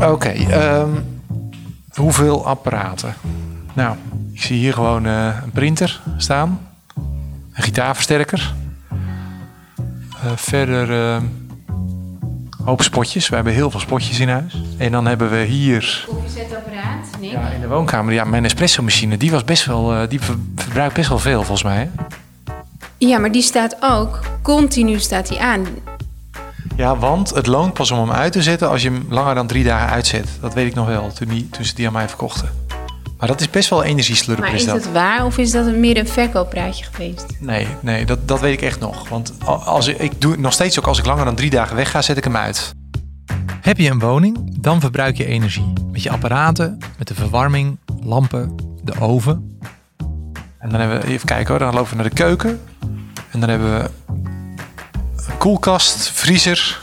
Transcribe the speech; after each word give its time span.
Oké, 0.00 0.28
ehm, 0.28 0.88
hoeveel 1.94 2.46
apparaten? 2.46 3.14
Nou, 3.72 3.96
ik 4.32 4.42
zie 4.42 4.58
hier 4.58 4.72
gewoon 4.72 5.06
eh, 5.06 5.36
een 5.44 5.50
printer 5.50 6.00
staan. 6.16 6.60
Een 7.54 7.62
gitaarversterker. 7.62 8.54
Eh, 10.24 10.30
verder 10.36 10.90
ehm, 10.90 11.22
een 11.66 12.64
hoop 12.64 12.82
spotjes. 12.82 13.28
We 13.28 13.34
hebben 13.34 13.52
heel 13.52 13.70
veel 13.70 13.80
spotjes 13.80 14.20
in 14.20 14.28
huis. 14.28 14.62
En 14.78 14.92
dan 14.92 15.06
hebben 15.06 15.30
we 15.30 15.36
hier 15.44 16.04
Koffiezetapparaat, 16.08 17.06
nee. 17.20 17.30
ja, 17.30 17.48
in 17.48 17.60
de 17.60 17.68
woonkamer... 17.68 18.12
Ja, 18.12 18.24
mijn 18.24 18.44
espresso 18.44 18.82
machine, 18.82 19.16
die, 19.16 19.30
was 19.30 19.44
best 19.44 19.64
wel, 19.64 19.94
eh, 19.94 20.08
die 20.08 20.20
ver- 20.20 20.36
verbruikt 20.56 20.94
best 20.94 21.08
wel 21.08 21.18
veel 21.18 21.38
volgens 21.38 21.62
mij. 21.62 21.76
Hè? 21.76 21.88
Ja, 22.98 23.18
maar 23.18 23.32
die 23.32 23.42
staat 23.42 23.76
ook, 23.80 24.20
continu 24.42 24.98
staat 24.98 25.28
die 25.28 25.40
aan. 25.40 25.66
Ja, 26.76 26.96
want 26.96 27.30
het 27.30 27.46
loont 27.46 27.72
pas 27.72 27.90
om 27.90 27.98
hem 27.98 28.10
uit 28.10 28.32
te 28.32 28.42
zetten 28.42 28.68
als 28.68 28.82
je 28.82 28.90
hem 28.90 29.06
langer 29.08 29.34
dan 29.34 29.46
drie 29.46 29.64
dagen 29.64 29.88
uitzet. 29.88 30.28
Dat 30.40 30.54
weet 30.54 30.66
ik 30.66 30.74
nog 30.74 30.86
wel, 30.86 31.12
toen, 31.12 31.28
die, 31.28 31.48
toen 31.48 31.64
ze 31.64 31.74
die 31.74 31.86
aan 31.86 31.92
mij 31.92 32.08
verkochten. 32.08 32.48
Maar 33.18 33.28
dat 33.28 33.40
is 33.40 33.50
best 33.50 33.70
wel 33.70 33.84
energieslurper, 33.84 34.44
Maar 34.44 34.54
is 34.54 34.60
is 34.60 34.66
dat. 34.66 34.82
dat 34.82 34.92
waar 34.92 35.24
of 35.24 35.38
is 35.38 35.50
dat 35.50 35.66
een 35.66 35.80
meer 35.80 35.96
een 35.98 36.08
verkooppraatje 36.08 36.84
geweest? 36.84 37.26
Nee, 37.38 37.66
nee 37.80 38.06
dat, 38.06 38.28
dat 38.28 38.40
weet 38.40 38.52
ik 38.52 38.62
echt 38.62 38.80
nog. 38.80 39.08
Want 39.08 39.32
als 39.64 39.86
ik, 39.86 39.98
ik 39.98 40.20
doe 40.20 40.36
nog 40.36 40.52
steeds 40.52 40.78
ook 40.78 40.86
als 40.86 40.98
ik 40.98 41.06
langer 41.06 41.24
dan 41.24 41.34
drie 41.34 41.50
dagen 41.50 41.76
weg 41.76 41.90
ga, 41.90 42.02
zet 42.02 42.16
ik 42.16 42.24
hem 42.24 42.36
uit. 42.36 42.74
Heb 43.60 43.78
je 43.78 43.90
een 43.90 43.98
woning, 43.98 44.60
dan 44.60 44.80
verbruik 44.80 45.16
je 45.16 45.24
energie. 45.24 45.72
Met 45.92 46.02
je 46.02 46.10
apparaten, 46.10 46.78
met 46.98 47.08
de 47.08 47.14
verwarming, 47.14 47.78
lampen, 48.02 48.54
de 48.84 49.00
oven. 49.00 49.58
En 50.58 50.70
dan 50.70 50.80
hebben 50.80 51.00
we, 51.00 51.06
even 51.06 51.26
kijken 51.26 51.48
hoor, 51.48 51.58
dan 51.58 51.74
lopen 51.74 51.90
we 51.90 51.96
naar 51.96 52.08
de 52.08 52.14
keuken. 52.14 52.60
En 53.30 53.40
dan 53.40 53.48
hebben 53.48 53.78
we 53.78 53.90
koelkast, 55.38 56.10
vriezer. 56.10 56.80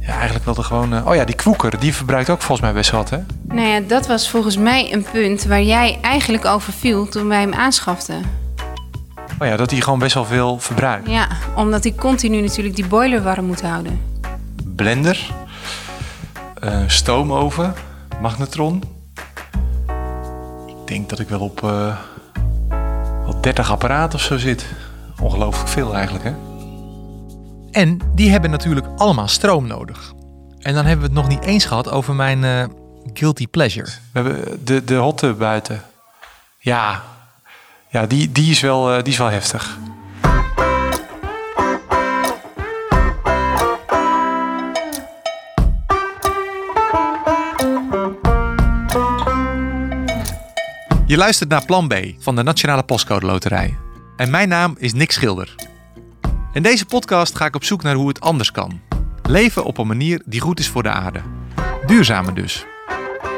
Ja, 0.00 0.14
eigenlijk 0.14 0.44
wel 0.44 0.54
de 0.54 0.62
gewone... 0.62 1.02
Oh 1.04 1.14
ja, 1.14 1.24
die 1.24 1.34
kwoeker, 1.34 1.78
die 1.78 1.94
verbruikt 1.94 2.30
ook 2.30 2.42
volgens 2.42 2.60
mij 2.60 2.72
best 2.72 2.90
wat, 2.90 3.10
hè? 3.10 3.18
Nou 3.42 3.68
ja, 3.68 3.80
dat 3.80 4.06
was 4.06 4.30
volgens 4.30 4.56
mij 4.56 4.92
een 4.92 5.06
punt 5.12 5.44
waar 5.44 5.62
jij 5.62 5.98
eigenlijk 6.02 6.44
over 6.44 6.72
viel 6.72 7.08
toen 7.08 7.28
wij 7.28 7.40
hem 7.40 7.54
aanschaften. 7.54 8.22
Oh 9.38 9.46
ja, 9.46 9.56
dat 9.56 9.68
die 9.68 9.82
gewoon 9.82 9.98
best 9.98 10.14
wel 10.14 10.24
veel 10.24 10.58
verbruikt. 10.58 11.08
Ja, 11.10 11.28
omdat 11.56 11.84
hij 11.84 11.94
continu 11.94 12.40
natuurlijk 12.40 12.76
die 12.76 12.86
boiler 12.86 13.22
warm 13.22 13.44
moet 13.44 13.62
houden. 13.62 14.00
blender, 14.76 15.30
eh, 16.60 16.82
stoomoven, 16.86 17.74
magnetron. 18.20 18.82
Ik 20.66 20.86
denk 20.86 21.08
dat 21.08 21.18
ik 21.18 21.28
wel 21.28 21.40
op 21.40 21.64
eh, 21.64 21.96
wel 23.24 23.40
30 23.40 23.70
apparaten 23.70 24.18
of 24.18 24.24
zo 24.24 24.38
zit. 24.38 24.66
Ongelooflijk 25.20 25.68
veel 25.68 25.94
eigenlijk, 25.94 26.24
hè? 26.24 26.32
En 27.70 28.00
die 28.14 28.30
hebben 28.30 28.50
natuurlijk 28.50 28.86
allemaal 28.96 29.28
stroom 29.28 29.66
nodig. 29.66 30.12
En 30.58 30.74
dan 30.74 30.84
hebben 30.84 31.10
we 31.10 31.12
het 31.14 31.22
nog 31.22 31.28
niet 31.28 31.44
eens 31.44 31.64
gehad 31.64 31.90
over 31.90 32.14
mijn 32.14 32.44
eh, 32.44 32.64
guilty 33.12 33.46
pleasure. 33.46 33.86
We 33.86 34.20
hebben 34.20 34.64
de, 34.64 34.84
de 34.84 34.94
hot 34.94 35.18
tub 35.18 35.38
buiten. 35.38 35.82
Ja, 36.58 37.02
ja 37.90 38.06
die, 38.06 38.32
die, 38.32 38.50
is 38.50 38.60
wel, 38.60 38.92
eh, 38.92 39.02
die 39.02 39.12
is 39.12 39.18
wel 39.18 39.30
heftig. 39.30 39.78
Je 51.06 51.16
luistert 51.16 51.50
naar 51.50 51.64
Plan 51.64 51.88
B 51.88 51.94
van 52.18 52.36
de 52.36 52.42
Nationale 52.42 52.82
Postcode 52.82 53.26
Loterij. 53.26 53.76
En 54.16 54.30
mijn 54.30 54.48
naam 54.48 54.74
is 54.78 54.92
Nick 54.92 55.12
Schilder. 55.12 55.67
In 56.52 56.62
deze 56.62 56.86
podcast 56.86 57.36
ga 57.36 57.46
ik 57.46 57.54
op 57.54 57.64
zoek 57.64 57.82
naar 57.82 57.94
hoe 57.94 58.08
het 58.08 58.20
anders 58.20 58.50
kan. 58.50 58.80
Leven 59.22 59.64
op 59.64 59.78
een 59.78 59.86
manier 59.86 60.22
die 60.24 60.40
goed 60.40 60.58
is 60.58 60.68
voor 60.68 60.82
de 60.82 60.90
aarde. 60.90 61.20
Duurzamer 61.86 62.34
dus. 62.34 62.64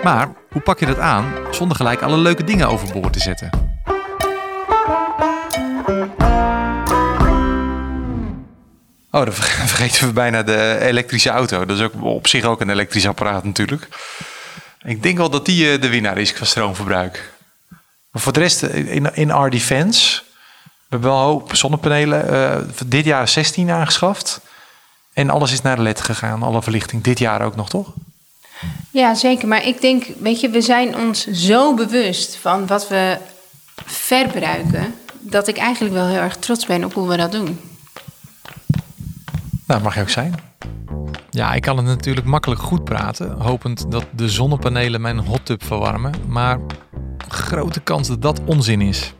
Maar 0.02 0.32
hoe 0.50 0.62
pak 0.62 0.80
je 0.80 0.86
dat 0.86 0.98
aan 0.98 1.32
zonder 1.50 1.76
gelijk 1.76 2.02
alle 2.02 2.16
leuke 2.16 2.44
dingen 2.44 2.68
overboord 2.68 3.12
te 3.12 3.20
zetten? 3.20 3.50
Oh, 9.10 9.24
dan 9.24 9.32
ver- 9.32 9.66
vergeten 9.74 10.06
we 10.06 10.12
bijna 10.12 10.42
de 10.42 10.78
elektrische 10.80 11.30
auto. 11.30 11.64
Dat 11.64 11.76
is 11.76 11.82
ook 11.82 12.02
op 12.02 12.26
zich 12.26 12.44
ook 12.44 12.60
een 12.60 12.70
elektrisch 12.70 13.06
apparaat 13.06 13.44
natuurlijk. 13.44 13.88
Ik 14.84 15.02
denk 15.02 15.16
wel 15.16 15.30
dat 15.30 15.46
die 15.46 15.72
eh, 15.72 15.80
de 15.80 15.88
winnaar 15.88 16.18
is 16.18 16.32
qua 16.32 16.44
stroomverbruik. 16.44 17.32
Maar 18.10 18.22
voor 18.22 18.32
de 18.32 18.40
rest, 18.40 18.62
eh, 18.62 18.94
in, 18.94 19.14
in 19.14 19.30
our 19.30 19.50
defense... 19.50 20.22
We 20.90 20.96
hebben 20.96 21.10
wel 21.10 21.18
een 21.20 21.26
hoop 21.26 21.56
zonnepanelen. 21.56 22.28
eh, 22.28 22.62
dit 22.86 23.04
jaar 23.04 23.28
16 23.28 23.70
aangeschaft. 23.70 24.40
En 25.12 25.30
alles 25.30 25.52
is 25.52 25.62
naar 25.62 25.76
de 25.76 25.82
LED 25.82 26.00
gegaan. 26.00 26.42
Alle 26.42 26.62
verlichting. 26.62 27.02
Dit 27.02 27.18
jaar 27.18 27.42
ook 27.42 27.56
nog, 27.56 27.68
toch? 27.68 27.92
Ja, 28.90 29.14
zeker. 29.14 29.48
Maar 29.48 29.66
ik 29.66 29.80
denk, 29.80 30.06
weet 30.18 30.40
je, 30.40 30.48
we 30.48 30.60
zijn 30.60 30.96
ons 30.96 31.26
zo 31.26 31.74
bewust 31.74 32.36
van 32.36 32.66
wat 32.66 32.88
we 32.88 33.18
verbruiken... 33.84 34.94
dat 35.18 35.48
ik 35.48 35.56
eigenlijk 35.56 35.94
wel 35.94 36.06
heel 36.06 36.20
erg 36.20 36.36
trots 36.36 36.66
ben 36.66 36.84
op 36.84 36.92
hoe 36.94 37.08
we 37.08 37.16
dat 37.16 37.32
doen. 37.32 37.60
Nou, 39.66 39.82
mag 39.82 39.94
je 39.94 40.00
ook 40.00 40.08
zijn. 40.08 40.34
Ja, 41.30 41.52
ik 41.52 41.62
kan 41.62 41.76
het 41.76 41.86
natuurlijk 41.86 42.26
makkelijk 42.26 42.60
goed 42.60 42.84
praten, 42.84 43.40
hopend 43.40 43.90
dat 43.90 44.04
de 44.16 44.28
zonnepanelen 44.28 45.00
mijn 45.00 45.18
hot 45.18 45.46
tub 45.46 45.64
verwarmen. 45.64 46.12
Maar 46.28 46.58
grote 47.28 47.80
kans 47.80 48.08
dat 48.08 48.22
dat 48.22 48.40
onzin 48.44 48.80
is. 48.80 49.12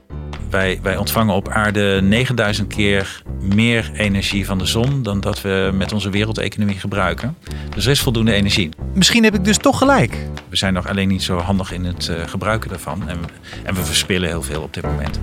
Wij, 0.50 0.78
wij 0.82 0.96
ontvangen 0.96 1.34
op 1.34 1.48
aarde 1.48 2.00
9000 2.02 2.74
keer 2.74 3.22
meer 3.40 3.90
energie 3.94 4.46
van 4.46 4.58
de 4.58 4.66
zon 4.66 5.02
dan 5.02 5.20
dat 5.20 5.42
we 5.42 5.70
met 5.74 5.92
onze 5.92 6.10
wereldeconomie 6.10 6.78
gebruiken. 6.78 7.36
Dus 7.74 7.84
er 7.84 7.90
is 7.90 8.00
voldoende 8.00 8.32
energie. 8.32 8.68
Misschien 8.94 9.24
heb 9.24 9.34
ik 9.34 9.44
dus 9.44 9.56
toch 9.56 9.78
gelijk. 9.78 10.16
We 10.48 10.56
zijn 10.56 10.72
nog 10.72 10.88
alleen 10.88 11.08
niet 11.08 11.22
zo 11.22 11.38
handig 11.38 11.72
in 11.72 11.84
het 11.84 12.08
eh, 12.08 12.28
gebruiken 12.28 12.70
daarvan. 12.70 13.08
En 13.08 13.20
we, 13.20 13.26
en 13.62 13.74
we 13.74 13.84
verspillen 13.84 14.28
heel 14.28 14.42
veel 14.42 14.62
op 14.62 14.74
dit 14.74 14.84
moment. 14.84 15.20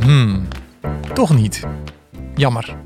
Hmm, 0.00 0.48
toch 1.14 1.34
niet. 1.34 1.64
Jammer. 2.34 2.76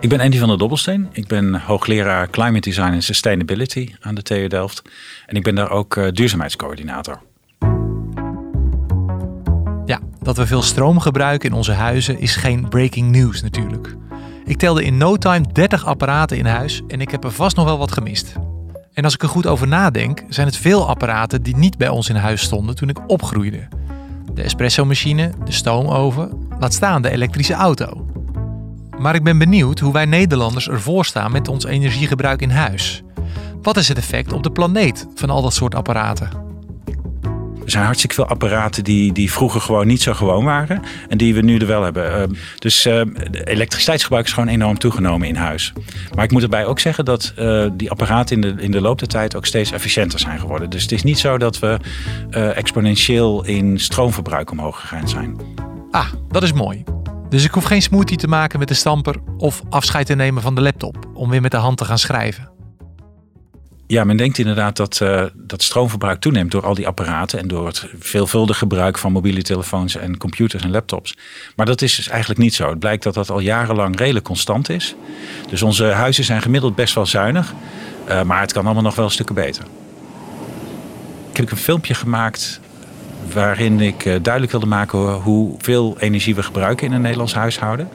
Ik 0.00 0.08
ben 0.08 0.20
Andy 0.20 0.38
van 0.38 0.48
der 0.48 0.58
Dobbelsteen. 0.58 1.08
Ik 1.12 1.26
ben 1.26 1.54
hoogleraar 1.54 2.30
Climate 2.30 2.68
Design 2.68 2.92
en 2.92 3.02
Sustainability 3.02 3.94
aan 4.00 4.14
de 4.14 4.22
TU 4.22 4.46
Delft. 4.46 4.82
En 5.26 5.36
ik 5.36 5.42
ben 5.42 5.54
daar 5.54 5.70
ook 5.70 5.96
eh, 5.96 6.06
duurzaamheidscoördinator. 6.12 7.20
Ja, 9.88 10.00
dat 10.22 10.36
we 10.36 10.46
veel 10.46 10.62
stroom 10.62 11.00
gebruiken 11.00 11.50
in 11.50 11.56
onze 11.56 11.72
huizen 11.72 12.20
is 12.20 12.36
geen 12.36 12.68
breaking 12.68 13.10
news 13.10 13.42
natuurlijk. 13.42 13.96
Ik 14.44 14.56
telde 14.56 14.84
in 14.84 14.96
no 14.96 15.16
time 15.16 15.44
30 15.52 15.86
apparaten 15.86 16.36
in 16.36 16.46
huis 16.46 16.82
en 16.88 17.00
ik 17.00 17.10
heb 17.10 17.24
er 17.24 17.32
vast 17.32 17.56
nog 17.56 17.64
wel 17.64 17.78
wat 17.78 17.92
gemist. 17.92 18.34
En 18.92 19.04
als 19.04 19.14
ik 19.14 19.22
er 19.22 19.28
goed 19.28 19.46
over 19.46 19.68
nadenk, 19.68 20.24
zijn 20.28 20.46
het 20.46 20.56
veel 20.56 20.88
apparaten 20.88 21.42
die 21.42 21.56
niet 21.56 21.78
bij 21.78 21.88
ons 21.88 22.08
in 22.08 22.16
huis 22.16 22.42
stonden 22.42 22.74
toen 22.74 22.88
ik 22.88 23.10
opgroeide. 23.10 23.68
De 24.34 24.42
espresso-machine, 24.42 25.32
de 25.44 25.52
stoomoven, 25.52 26.48
laat 26.58 26.74
staan 26.74 27.02
de 27.02 27.10
elektrische 27.10 27.54
auto. 27.54 28.06
Maar 28.98 29.14
ik 29.14 29.24
ben 29.24 29.38
benieuwd 29.38 29.78
hoe 29.78 29.92
wij 29.92 30.04
Nederlanders 30.04 30.68
ervoor 30.68 31.04
staan 31.04 31.32
met 31.32 31.48
ons 31.48 31.64
energiegebruik 31.64 32.42
in 32.42 32.50
huis. 32.50 33.02
Wat 33.62 33.76
is 33.76 33.88
het 33.88 33.98
effect 33.98 34.32
op 34.32 34.42
de 34.42 34.52
planeet 34.52 35.06
van 35.14 35.30
al 35.30 35.42
dat 35.42 35.54
soort 35.54 35.74
apparaten? 35.74 36.47
Er 37.68 37.74
zijn 37.74 37.86
hartstikke 37.86 38.14
veel 38.14 38.26
apparaten 38.26 38.84
die, 38.84 39.12
die 39.12 39.32
vroeger 39.32 39.60
gewoon 39.60 39.86
niet 39.86 40.02
zo 40.02 40.14
gewoon 40.14 40.44
waren. 40.44 40.82
En 41.08 41.18
die 41.18 41.34
we 41.34 41.40
nu 41.40 41.56
er 41.56 41.66
wel 41.66 41.82
hebben. 41.82 42.20
Uh, 42.20 42.36
dus 42.58 42.82
de 42.82 43.40
elektriciteitsgebruik 43.44 44.26
is 44.26 44.32
gewoon 44.32 44.48
enorm 44.48 44.78
toegenomen 44.78 45.28
in 45.28 45.34
huis. 45.34 45.72
Maar 46.14 46.24
ik 46.24 46.30
moet 46.30 46.42
erbij 46.42 46.66
ook 46.66 46.80
zeggen 46.80 47.04
dat 47.04 47.32
uh, 47.38 47.66
die 47.72 47.90
apparaten 47.90 48.34
in 48.34 48.40
de, 48.40 48.62
in 48.62 48.70
de 48.70 48.80
loop 48.80 48.98
der 48.98 49.08
tijd 49.08 49.36
ook 49.36 49.46
steeds 49.46 49.72
efficiënter 49.72 50.18
zijn 50.18 50.38
geworden. 50.38 50.70
Dus 50.70 50.82
het 50.82 50.92
is 50.92 51.02
niet 51.02 51.18
zo 51.18 51.38
dat 51.38 51.58
we 51.58 51.78
uh, 52.30 52.56
exponentieel 52.56 53.44
in 53.44 53.80
stroomverbruik 53.80 54.50
omhoog 54.50 54.80
gegaan 54.80 55.08
zijn. 55.08 55.36
Ah, 55.90 56.12
dat 56.28 56.42
is 56.42 56.52
mooi. 56.52 56.84
Dus 57.28 57.44
ik 57.44 57.50
hoef 57.50 57.64
geen 57.64 57.82
smoothie 57.82 58.16
te 58.16 58.28
maken 58.28 58.58
met 58.58 58.68
de 58.68 58.74
stamper 58.74 59.16
of 59.36 59.62
afscheid 59.70 60.06
te 60.06 60.14
nemen 60.14 60.42
van 60.42 60.54
de 60.54 60.60
laptop 60.60 60.96
om 61.14 61.30
weer 61.30 61.40
met 61.40 61.50
de 61.50 61.56
hand 61.56 61.76
te 61.76 61.84
gaan 61.84 61.98
schrijven. 61.98 62.57
Ja, 63.90 64.04
men 64.04 64.16
denkt 64.16 64.38
inderdaad 64.38 64.76
dat, 64.76 65.00
uh, 65.02 65.22
dat 65.34 65.62
stroomverbruik 65.62 66.20
toeneemt 66.20 66.50
door 66.50 66.66
al 66.66 66.74
die 66.74 66.86
apparaten 66.86 67.38
en 67.38 67.48
door 67.48 67.66
het 67.66 67.86
veelvuldig 67.98 68.58
gebruik 68.58 68.98
van 68.98 69.12
mobiele 69.12 69.42
telefoons 69.42 69.96
en 69.96 70.16
computers 70.16 70.62
en 70.62 70.70
laptops. 70.70 71.16
Maar 71.56 71.66
dat 71.66 71.82
is 71.82 71.96
dus 71.96 72.08
eigenlijk 72.08 72.40
niet 72.40 72.54
zo. 72.54 72.68
Het 72.68 72.78
blijkt 72.78 73.02
dat 73.02 73.14
dat 73.14 73.30
al 73.30 73.40
jarenlang 73.40 73.98
redelijk 73.98 74.24
constant 74.24 74.68
is. 74.68 74.94
Dus 75.50 75.62
onze 75.62 75.84
huizen 75.84 76.24
zijn 76.24 76.42
gemiddeld 76.42 76.74
best 76.74 76.94
wel 76.94 77.06
zuinig, 77.06 77.54
uh, 78.08 78.22
maar 78.22 78.40
het 78.40 78.52
kan 78.52 78.64
allemaal 78.64 78.82
nog 78.82 78.94
wel 78.94 79.10
stukken 79.10 79.34
beter. 79.34 79.64
Ik 81.30 81.36
heb 81.36 81.50
een 81.50 81.56
filmpje 81.56 81.94
gemaakt 81.94 82.60
waarin 83.32 83.80
ik 83.80 84.04
uh, 84.04 84.14
duidelijk 84.22 84.52
wilde 84.52 84.66
maken 84.66 85.12
hoeveel 85.12 85.96
energie 85.98 86.34
we 86.34 86.42
gebruiken 86.42 86.86
in 86.86 86.92
een 86.92 87.00
Nederlands 87.00 87.34
huishouden. 87.34 87.88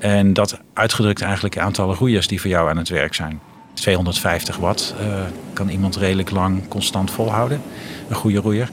En 0.00 0.32
dat 0.32 0.58
uitgedrukt 0.74 1.22
eigenlijk 1.22 1.58
aantallen 1.58 1.96
roeiers 1.96 2.26
die 2.26 2.40
voor 2.40 2.50
jou 2.50 2.70
aan 2.70 2.76
het 2.76 2.88
werk 2.88 3.14
zijn. 3.14 3.40
250 3.74 4.56
watt 4.56 4.94
uh, 5.00 5.06
kan 5.52 5.68
iemand 5.68 5.96
redelijk 5.96 6.30
lang 6.30 6.68
constant 6.68 7.10
volhouden. 7.10 7.62
Een 8.08 8.16
goede 8.16 8.38
roeier. 8.38 8.70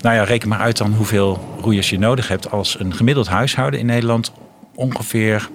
Nou 0.00 0.16
ja, 0.16 0.24
reken 0.24 0.48
maar 0.48 0.58
uit 0.58 0.76
dan 0.76 0.92
hoeveel 0.92 1.56
roeiers 1.60 1.90
je 1.90 1.98
nodig 1.98 2.28
hebt 2.28 2.50
als 2.50 2.80
een 2.80 2.94
gemiddeld 2.94 3.28
huishouden 3.28 3.80
in 3.80 3.86
Nederland 3.86 4.32
ongeveer 4.74 5.48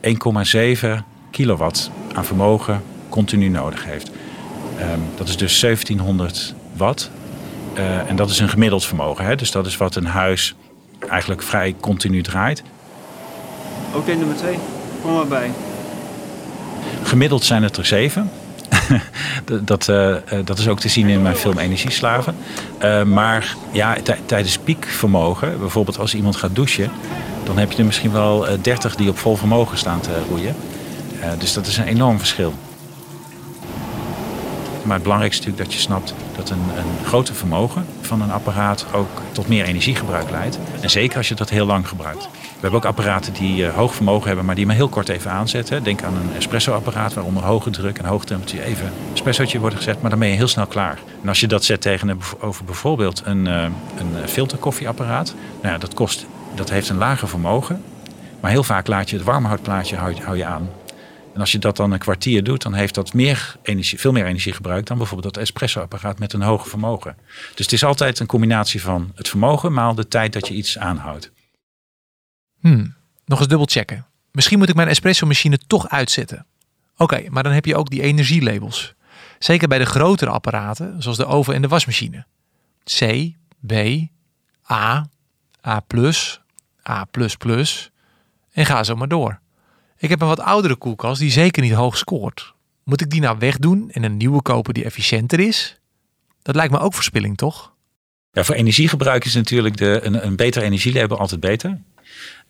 1,7 0.00 0.88
kilowatt 1.30 1.90
aan 2.12 2.24
vermogen 2.24 2.82
continu 3.08 3.48
nodig 3.48 3.84
heeft. 3.84 4.10
Ehm, 4.78 5.00
dat 5.16 5.28
is 5.28 5.36
dus 5.36 5.60
1700 5.60 6.54
watt. 6.76 7.10
en 8.06 8.16
dat 8.16 8.30
is 8.30 8.38
een 8.38 8.48
gemiddeld 8.48 8.84
vermogen. 8.84 9.24
Hè? 9.24 9.36
Dus 9.36 9.50
dat 9.50 9.66
is 9.66 9.76
wat 9.76 9.94
een 9.94 10.06
huis 10.06 10.54
eigenlijk 11.08 11.42
vrij 11.42 11.76
continu 11.80 12.22
draait. 12.22 12.62
Oké, 13.94 14.14
nummer 14.14 14.36
twee. 14.36 14.58
Kom 15.02 15.12
maar 15.12 15.26
bij. 15.26 15.50
Gemiddeld 17.08 17.44
zijn 17.44 17.62
het 17.62 17.76
er 17.76 17.86
zeven. 17.86 18.30
dat, 19.64 19.88
uh, 19.88 20.14
dat 20.44 20.58
is 20.58 20.68
ook 20.68 20.80
te 20.80 20.88
zien 20.88 21.08
in 21.08 21.22
mijn 21.22 21.36
film 21.36 21.58
Energieslaven. 21.58 22.36
Uh, 22.82 23.02
maar 23.02 23.54
ja, 23.72 23.96
tijdens 24.26 24.58
piekvermogen, 24.58 25.58
bijvoorbeeld 25.58 25.98
als 25.98 26.14
iemand 26.14 26.36
gaat 26.36 26.54
douchen, 26.54 26.90
dan 27.44 27.58
heb 27.58 27.72
je 27.72 27.78
er 27.78 27.84
misschien 27.84 28.12
wel 28.12 28.46
30 28.62 28.96
die 28.96 29.08
op 29.08 29.18
vol 29.18 29.36
vermogen 29.36 29.78
staan 29.78 30.00
te 30.00 30.10
roeien. 30.28 30.54
dus 31.38 31.52
dat 31.52 31.66
is 31.66 31.76
een 31.76 31.86
enorm 31.86 32.18
verschil. 32.18 32.54
Maar 34.82 34.94
het 34.94 35.02
belangrijkste 35.02 35.42
is 35.42 35.48
natuurlijk 35.48 35.70
dat 35.70 35.74
je 35.74 35.80
snapt 35.80 36.14
dat 36.36 36.50
een, 36.50 36.76
een 36.76 37.06
groter 37.06 37.34
vermogen 37.34 37.86
van 38.00 38.22
een 38.22 38.32
apparaat 38.32 38.86
ook 38.92 39.22
tot 39.32 39.48
meer 39.48 39.64
energiegebruik 39.64 40.30
leidt. 40.30 40.58
En 40.80 40.90
zeker 40.90 41.16
als 41.16 41.28
je 41.28 41.34
dat 41.34 41.50
heel 41.50 41.66
lang 41.66 41.88
gebruikt. 41.88 42.28
We 42.58 42.64
hebben 42.64 42.80
ook 42.80 42.96
apparaten 42.96 43.32
die 43.32 43.62
uh, 43.62 43.74
hoog 43.74 43.94
vermogen 43.94 44.26
hebben, 44.26 44.44
maar 44.44 44.54
die 44.54 44.66
maar 44.66 44.74
heel 44.74 44.88
kort 44.88 45.08
even 45.08 45.30
aanzetten. 45.30 45.82
Denk 45.82 46.02
aan 46.02 46.14
een 46.14 46.36
espresso-apparaat 46.36 47.14
waar 47.14 47.24
onder 47.24 47.42
hoge 47.42 47.70
druk 47.70 47.98
en 47.98 48.04
hoge 48.04 48.24
temperatuur 48.24 48.62
even 48.62 48.86
een 48.86 48.92
espressootje 49.12 49.58
wordt 49.58 49.76
gezet, 49.76 50.00
maar 50.00 50.10
dan 50.10 50.18
ben 50.18 50.28
je 50.28 50.36
heel 50.36 50.48
snel 50.48 50.66
klaar. 50.66 50.98
En 51.22 51.28
als 51.28 51.40
je 51.40 51.46
dat 51.46 51.64
zet 51.64 51.80
tegenover 51.80 52.64
bijvoorbeeld 52.64 53.22
een, 53.24 53.46
uh, 53.46 53.62
een 53.98 54.28
filterkoffieapparaat, 54.28 55.34
nou 55.62 55.72
ja, 55.74 55.78
dat, 55.78 55.94
kost, 55.94 56.26
dat 56.54 56.70
heeft 56.70 56.88
een 56.88 56.96
lager 56.96 57.28
vermogen. 57.28 57.82
Maar 58.40 58.50
heel 58.50 58.62
vaak 58.62 58.86
laat 58.86 59.10
je 59.10 59.16
het 59.16 59.24
warmhoutplaatje 59.24 59.96
hou, 59.96 60.22
hou 60.22 60.36
je 60.36 60.44
aan. 60.44 60.70
En 61.34 61.40
als 61.40 61.52
je 61.52 61.58
dat 61.58 61.76
dan 61.76 61.92
een 61.92 61.98
kwartier 61.98 62.44
doet, 62.44 62.62
dan 62.62 62.74
heeft 62.74 62.94
dat 62.94 63.12
meer 63.12 63.56
energie, 63.62 64.00
veel 64.00 64.12
meer 64.12 64.26
energie 64.26 64.52
gebruikt 64.52 64.88
dan 64.88 64.98
bijvoorbeeld 64.98 65.34
dat 65.34 65.42
espresso-apparaat 65.42 66.18
met 66.18 66.32
een 66.32 66.42
hoger 66.42 66.68
vermogen. 66.68 67.16
Dus 67.54 67.64
het 67.64 67.72
is 67.72 67.84
altijd 67.84 68.18
een 68.18 68.26
combinatie 68.26 68.82
van 68.82 69.12
het 69.14 69.28
vermogen 69.28 69.72
maal 69.72 69.94
de 69.94 70.08
tijd 70.08 70.32
dat 70.32 70.48
je 70.48 70.54
iets 70.54 70.78
aanhoudt. 70.78 71.30
Hmm, 72.60 72.94
nog 73.24 73.38
eens 73.38 73.48
dubbel 73.48 73.66
checken. 73.66 74.06
Misschien 74.32 74.58
moet 74.58 74.68
ik 74.68 74.74
mijn 74.74 74.88
espresso-machine 74.88 75.58
toch 75.66 75.88
uitzetten. 75.88 76.46
Oké, 76.96 77.24
maar 77.28 77.42
dan 77.42 77.52
heb 77.52 77.64
je 77.64 77.76
ook 77.76 77.90
die 77.90 78.02
energielabels. 78.02 78.94
Zeker 79.38 79.68
bij 79.68 79.78
de 79.78 79.86
grotere 79.86 80.30
apparaten, 80.30 81.02
zoals 81.02 81.16
de 81.16 81.26
oven 81.26 81.54
en 81.54 81.62
de 81.62 81.68
wasmachine. 81.68 82.26
C, 82.84 83.32
B, 83.66 83.72
A, 84.70 85.08
A+, 85.66 85.84
A++, 86.88 87.06
en 88.52 88.66
ga 88.66 88.84
zo 88.84 88.96
maar 88.96 89.08
door. 89.08 89.40
Ik 89.98 90.08
heb 90.08 90.20
een 90.20 90.28
wat 90.28 90.40
oudere 90.40 90.76
koelkast 90.76 91.20
die 91.20 91.30
zeker 91.30 91.62
niet 91.62 91.72
hoog 91.72 91.96
scoort. 91.96 92.54
Moet 92.84 93.00
ik 93.00 93.10
die 93.10 93.20
nou 93.20 93.38
wegdoen 93.38 93.90
en 93.90 94.02
een 94.02 94.16
nieuwe 94.16 94.42
kopen 94.42 94.74
die 94.74 94.84
efficiënter 94.84 95.40
is? 95.40 95.80
Dat 96.42 96.54
lijkt 96.54 96.72
me 96.72 96.78
ook 96.78 96.94
verspilling, 96.94 97.36
toch? 97.36 97.72
Ja, 98.32 98.44
voor 98.44 98.54
energiegebruik 98.54 99.24
is 99.24 99.34
natuurlijk 99.34 99.76
de, 99.76 100.00
een, 100.02 100.26
een 100.26 100.36
beter 100.36 100.62
energielabel 100.62 101.18
altijd 101.18 101.40
beter. 101.40 101.80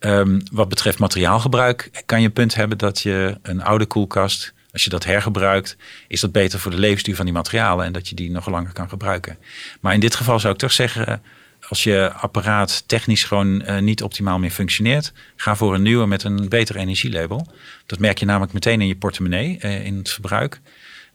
Um, 0.01 0.43
wat 0.53 0.69
betreft 0.69 0.99
materiaalgebruik 0.99 1.91
kan 2.07 2.21
je 2.21 2.27
een 2.27 2.33
punt 2.33 2.55
hebben 2.55 2.79
dat 2.79 3.01
je 3.01 3.39
een 3.43 3.63
oude 3.63 3.87
koelkast, 3.87 4.53
als 4.73 4.85
je 4.85 4.91
dat 4.91 5.05
hergebruikt, 5.05 5.77
is 6.09 6.21
dat 6.21 6.33
beter 6.33 6.59
voor 6.59 6.71
de 6.71 6.79
levensduur 6.79 7.17
van 7.17 7.25
die 7.25 7.35
materialen 7.35 7.87
en 7.87 7.93
dat 7.93 8.09
je 8.09 8.15
die 8.15 8.31
nog 8.31 8.49
langer 8.49 8.73
kan 8.73 8.89
gebruiken. 8.89 9.39
Maar 9.81 9.95
in 9.95 10.01
dit 10.01 10.15
geval 10.15 10.41
zou 10.41 10.53
ik 10.53 10.59
toch 10.59 10.73
zeggen, 10.73 11.23
als 11.69 11.83
je 11.83 12.13
apparaat 12.13 12.85
technisch 12.87 13.25
gewoon 13.25 13.63
uh, 13.63 13.79
niet 13.79 14.03
optimaal 14.03 14.39
meer 14.39 14.51
functioneert, 14.51 15.13
ga 15.37 15.57
voor 15.57 15.75
een 15.75 15.83
nieuwe 15.83 16.07
met 16.07 16.23
een 16.23 16.49
beter 16.49 16.77
energielabel. 16.77 17.47
Dat 17.87 17.99
merk 17.99 18.19
je 18.19 18.27
namelijk 18.27 18.53
meteen 18.53 18.81
in 18.81 18.87
je 18.87 18.97
portemonnee, 18.97 19.59
uh, 19.63 19.85
in 19.85 19.97
het 19.97 20.11
verbruik. 20.11 20.61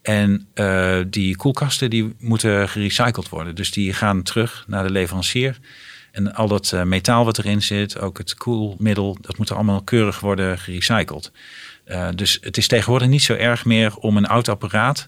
En 0.01 0.47
uh, 0.56 1.00
die 1.07 1.35
koelkasten 1.35 1.89
die 1.89 2.15
moeten 2.19 2.69
gerecycled 2.69 3.30
worden. 3.30 3.56
Dus 3.56 3.71
die 3.71 3.94
gaan 3.94 4.24
terug 4.24 4.63
naar 4.68 4.83
de 4.83 4.91
leverancier. 4.91 5.59
En 6.13 6.33
al 6.33 6.48
dat 6.48 6.74
metaal 6.86 7.25
wat 7.25 7.38
erin 7.38 7.62
zit, 7.62 8.00
ook 8.00 8.18
het 8.18 8.36
koelmiddel, 8.36 9.18
dat 9.21 9.38
moet 9.38 9.51
allemaal 9.51 9.81
keurig 9.81 10.19
worden 10.19 10.60
gerecycled. 10.60 11.31
dus 12.15 12.38
het 12.42 12.57
is 12.57 12.68
tegenwoordig 12.68 13.07
niet 13.07 13.24
zo 13.24 13.33
erg 13.33 13.65
meer 13.65 13.95
om 13.95 14.18
een 14.18 14.27
oud 14.27 14.50
apparaat, 14.50 15.07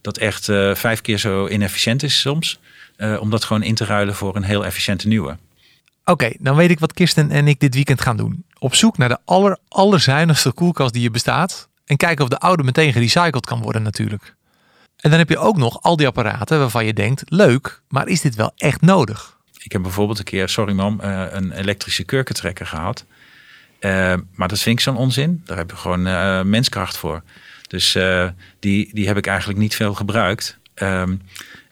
dat 0.00 0.18
echt 0.18 0.44
vijf 0.72 1.00
keer 1.00 1.18
zo 1.18 1.48
inefficiënt 1.48 2.02
is 2.02 2.20
soms, 2.20 2.58
om 3.20 3.30
dat 3.30 3.44
gewoon 3.44 3.62
in 3.62 3.74
te 3.74 3.84
ruilen 3.84 4.14
voor 4.14 4.36
een 4.36 4.42
heel 4.42 4.64
efficiënte 4.64 5.08
nieuwe. 5.08 5.36
Oké, 6.04 6.32
dan 6.38 6.56
weet 6.56 6.70
ik 6.70 6.78
wat 6.78 6.92
Kirsten 6.92 7.30
en 7.30 7.48
ik 7.48 7.60
dit 7.60 7.74
weekend 7.74 8.00
gaan 8.00 8.16
doen. 8.16 8.44
Op 8.58 8.74
zoek 8.74 8.98
naar 8.98 9.08
de 9.08 9.18
aller, 9.24 9.58
allerzuinigste 9.68 10.52
koelkast 10.52 10.92
die 10.92 11.04
er 11.04 11.10
bestaat. 11.10 11.68
En 11.84 11.96
kijken 11.96 12.24
of 12.24 12.30
de 12.30 12.38
oude 12.38 12.62
meteen 12.62 12.92
gerecycled 12.92 13.46
kan 13.46 13.60
worden 13.60 13.82
natuurlijk. 13.82 14.34
En 14.96 15.10
dan 15.10 15.18
heb 15.18 15.28
je 15.28 15.38
ook 15.38 15.56
nog 15.56 15.82
al 15.82 15.96
die 15.96 16.06
apparaten 16.06 16.58
waarvan 16.58 16.86
je 16.86 16.92
denkt, 16.92 17.22
leuk, 17.26 17.80
maar 17.88 18.08
is 18.08 18.20
dit 18.20 18.34
wel 18.34 18.52
echt 18.56 18.80
nodig? 18.80 19.35
Ik 19.66 19.72
heb 19.72 19.82
bijvoorbeeld 19.82 20.18
een 20.18 20.24
keer, 20.24 20.48
sorry 20.48 20.72
mam, 20.72 21.00
uh, 21.04 21.24
een 21.30 21.52
elektrische 21.52 22.04
kurkentrekker 22.04 22.66
gehad. 22.66 23.04
Uh, 23.80 24.14
maar 24.34 24.48
dat 24.48 24.58
vind 24.58 24.78
ik 24.78 24.84
zo'n 24.84 24.96
onzin. 24.96 25.42
Daar 25.44 25.56
heb 25.56 25.70
je 25.70 25.76
gewoon 25.76 26.02
menskracht 26.50 26.96
voor. 26.96 27.22
Dus 27.68 27.98
die, 28.58 28.90
die 28.94 29.06
heb 29.06 29.16
ik 29.16 29.26
eigenlijk 29.26 29.58
niet 29.58 29.74
veel 29.74 29.94
gebruikt. 29.94 30.58
Um, 30.74 31.20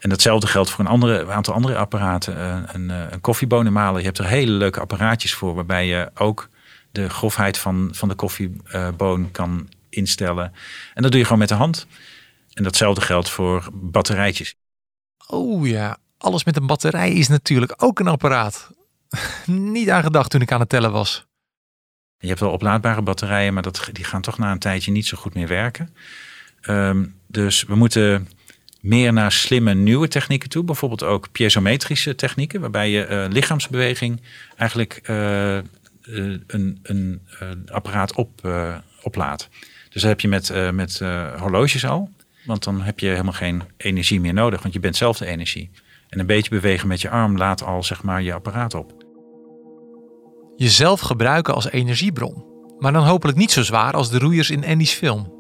en 0.05 0.11
datzelfde 0.11 0.47
geldt 0.47 0.71
voor 0.71 0.85
een, 0.85 0.91
andere, 0.91 1.31
aantal 1.31 1.55
andere 1.55 1.77
apparaten. 1.77 2.39
Eh, 2.39 2.75
een, 2.75 2.91
eh, 2.91 3.07
een 3.11 3.21
koffiebonenmaler. 3.21 3.99
Je 3.99 4.07
hebt 4.07 4.19
er 4.19 4.27
hele 4.27 4.53
leuke 4.53 4.81
apparaatjes 4.81 5.35
voor. 5.35 5.55
Waarbij 5.55 5.87
je 5.87 6.11
ook 6.15 6.49
de 6.93 7.09
grofheid 7.09 7.59
van, 7.59 7.89
van 7.93 8.09
de 8.09 8.15
koffieboon 8.15 9.31
kan 9.31 9.69
instellen. 9.89 10.53
En 10.95 11.03
dat 11.03 11.11
doe 11.11 11.21
je 11.21 11.27
gewoon 11.27 11.39
met 11.39 11.49
de 11.49 11.55
hand. 11.55 11.87
En 12.53 12.63
datzelfde 12.63 13.01
geldt 13.01 13.31
voor 13.31 13.69
batterijtjes. 13.73 14.55
Oh 15.27 15.67
ja, 15.67 15.97
alles 16.25 16.45
met 16.45 16.57
een 16.57 16.67
batterij 16.67 17.13
is 17.13 17.29
natuurlijk 17.29 17.75
ook 17.77 17.99
een 17.99 18.09
apparaat. 18.09 18.71
Niet 19.47 19.91
aan 19.91 20.03
gedacht 20.03 20.31
toen 20.31 20.41
ik 20.41 20.53
aan 20.53 20.61
het 20.61 20.69
tellen 20.69 20.93
was. 20.93 21.27
Je 22.19 22.29
hebt 22.29 22.41
wel 22.41 22.51
oplaadbare 22.51 23.03
batterijen, 23.03 23.55
maar 23.55 23.63
dat, 23.63 23.89
die 23.93 24.05
gaan 24.05 24.23
toch 24.23 24.39
na 24.39 24.51
een 24.51 24.59
tijdje 24.59 24.91
niet 24.91 25.07
zo 25.07 25.17
goed 25.17 25.35
meer 25.35 25.49
werken. 25.49 25.95
Um, 26.69 27.21
dus 27.27 27.65
we 27.65 27.75
moeten 27.75 28.29
meer 28.81 29.13
naar 29.13 29.33
slimme 29.33 29.75
nieuwe 29.75 30.09
technieken 30.09 30.49
toe. 30.49 30.65
Bijvoorbeeld 30.65 31.03
ook 31.03 31.33
piezometrische 31.33 32.15
technieken, 32.15 32.61
waarbij 32.61 32.91
je 32.91 33.09
uh, 33.09 33.25
lichaamsbeweging 33.29 34.21
eigenlijk 34.57 35.01
uh, 35.11 35.57
een, 36.47 36.79
een 36.83 37.21
apparaat 37.67 38.15
op, 38.15 38.49
oplaadt. 39.03 39.49
Dus 39.91 40.03
dat 40.03 40.11
heb 40.11 40.21
je 40.21 40.29
met, 40.29 40.73
met 40.73 40.99
horloges 41.39 41.85
al. 41.85 42.11
Want 42.45 42.65
dan 42.65 42.83
heb 42.83 42.99
je 42.99 43.07
helemaal 43.07 43.33
geen 43.33 43.63
energie 43.77 44.21
meer 44.21 44.35
nodig, 44.35 44.63
want 44.63 44.75
je 44.75 44.81
bent 44.81 44.97
zelf 44.97 45.19
de 45.19 45.27
energie. 45.27 45.71
En 46.15 46.21
een 46.21 46.27
beetje 46.27 46.51
bewegen 46.51 46.89
met 46.89 47.01
je 47.01 47.11
arm 47.11 47.37
laat 47.37 47.65
al 47.65 47.83
zeg 47.83 48.03
maar 48.03 48.23
je 48.23 48.33
apparaat 48.33 48.75
op. 48.75 48.93
Jezelf 50.57 51.01
gebruiken 51.01 51.55
als 51.55 51.71
energiebron. 51.71 52.45
Maar 52.79 52.93
dan 52.93 53.07
hopelijk 53.07 53.39
niet 53.39 53.53
zo 53.53 53.63
zwaar 53.63 53.93
als 53.93 54.11
de 54.11 54.19
roeiers 54.19 54.51
in 54.51 54.67
Andy's 54.67 54.93
film. 54.93 55.33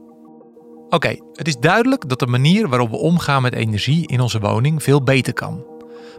Oké, 0.88 1.16
het 1.32 1.48
is 1.48 1.56
duidelijk 1.56 2.08
dat 2.08 2.18
de 2.18 2.26
manier 2.26 2.68
waarop 2.68 2.90
we 2.90 2.96
omgaan 2.96 3.42
met 3.42 3.54
energie 3.54 4.06
in 4.06 4.20
onze 4.20 4.40
woning 4.40 4.82
veel 4.82 5.02
beter 5.02 5.32
kan. 5.32 5.66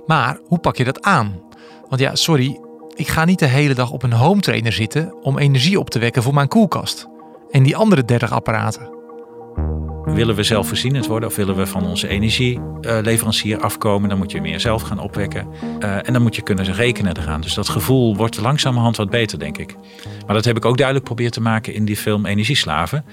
Maar 0.06 0.40
hoe 0.46 0.60
pak 0.60 0.76
je 0.76 0.84
dat 0.84 1.02
aan? 1.02 1.42
Want 1.90 2.02
ja, 2.02 2.16
sorry, 2.16 2.60
ik 2.94 3.08
ga 3.08 3.26
niet 3.26 3.40
de 3.40 3.46
hele 3.46 3.74
dag 3.74 3.92
op 3.92 4.04
een 4.04 4.14
home 4.14 4.42
trainer 4.42 4.74
zitten 4.74 5.24
om 5.24 5.38
energie 5.38 5.80
op 5.80 5.90
te 5.90 6.00
wekken 6.00 6.24
voor 6.24 6.34
mijn 6.34 6.48
koelkast. 6.48 7.08
En 7.50 7.64
die 7.64 7.76
andere 7.76 8.06
30 8.06 8.32
apparaten. 8.32 8.94
Willen 10.16 10.36
we 10.36 10.44
zelfvoorzienend 10.44 11.06
worden 11.06 11.30
of 11.30 11.36
willen 11.36 11.56
we 11.56 11.68
van 11.68 11.86
onze 11.86 12.08
energieleverancier 12.08 13.60
afkomen, 13.60 14.10
dan 14.10 14.18
moet 14.18 14.32
je 14.32 14.42
meer 14.42 14.60
zelf 14.60 14.82
gaan 14.82 15.00
opwekken. 15.00 15.48
Uh, 15.80 16.08
en 16.08 16.14
dan 16.14 16.22
moet 16.22 16.36
je 16.36 16.42
kunnen 16.42 16.74
rekenen 16.74 17.18
eraan. 17.18 17.42
Dus 17.42 17.54
dat 17.54 17.70
gevoel 17.70 18.16
wordt 18.16 18.38
langzamerhand 18.42 18.96
wat 18.96 19.10
beter, 19.10 19.40
denk 19.40 19.58
ik. 19.58 19.76
Maar 20.26 20.36
dat 20.36 20.46
heb 20.46 20.58
ik 20.58 20.66
ook 20.66 20.78
duidelijk 20.78 21.06
proberen 21.06 21.32
te 21.32 21.42
maken 21.42 21.74
in 21.74 21.86
die 21.86 21.98
film 21.98 22.26
Energieslaven. 22.26 23.06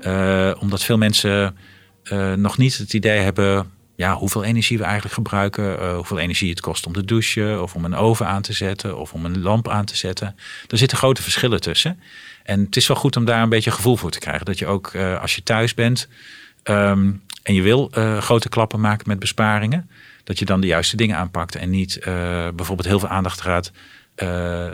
Uh, 0.00 0.50
omdat 0.58 0.82
veel 0.82 0.98
mensen 0.98 1.56
uh, 2.04 2.32
nog 2.32 2.58
niet 2.58 2.78
het 2.78 2.94
idee 2.94 3.18
hebben 3.18 3.70
ja, 3.96 4.14
hoeveel 4.14 4.44
energie 4.44 4.78
we 4.78 4.84
eigenlijk 4.84 5.14
gebruiken, 5.14 5.94
hoeveel 5.94 6.18
energie 6.18 6.50
het 6.50 6.60
kost 6.60 6.86
om 6.86 6.92
te 6.92 7.04
douchen, 7.04 7.62
of 7.62 7.74
om 7.74 7.84
een 7.84 7.94
oven 7.94 8.26
aan 8.26 8.42
te 8.42 8.52
zetten, 8.52 8.98
of 8.98 9.12
om 9.12 9.24
een 9.24 9.42
lamp 9.42 9.68
aan 9.68 9.84
te 9.84 9.96
zetten. 9.96 10.36
Er 10.68 10.78
zitten 10.78 10.98
grote 10.98 11.22
verschillen 11.22 11.60
tussen. 11.60 12.00
En 12.42 12.60
het 12.60 12.76
is 12.76 12.86
wel 12.86 12.96
goed 12.96 13.16
om 13.16 13.24
daar 13.24 13.42
een 13.42 13.48
beetje 13.48 13.70
gevoel 13.70 13.96
voor 13.96 14.10
te 14.10 14.18
krijgen. 14.18 14.46
Dat 14.46 14.58
je 14.58 14.66
ook 14.66 14.96
als 15.20 15.34
je 15.34 15.42
thuis 15.42 15.74
bent 15.74 16.08
um, 16.64 17.22
en 17.42 17.54
je 17.54 17.62
wil 17.62 17.90
grote 18.20 18.48
klappen 18.48 18.80
maken 18.80 19.08
met 19.08 19.18
besparingen, 19.18 19.90
dat 20.24 20.38
je 20.38 20.44
dan 20.44 20.60
de 20.60 20.66
juiste 20.66 20.96
dingen 20.96 21.16
aanpakt 21.16 21.54
en 21.54 21.70
niet 21.70 21.98
bijvoorbeeld 22.54 22.88
heel 22.88 22.98
veel 22.98 23.08
aandacht 23.08 23.40
gaat 23.40 23.72
uh, 24.16 24.70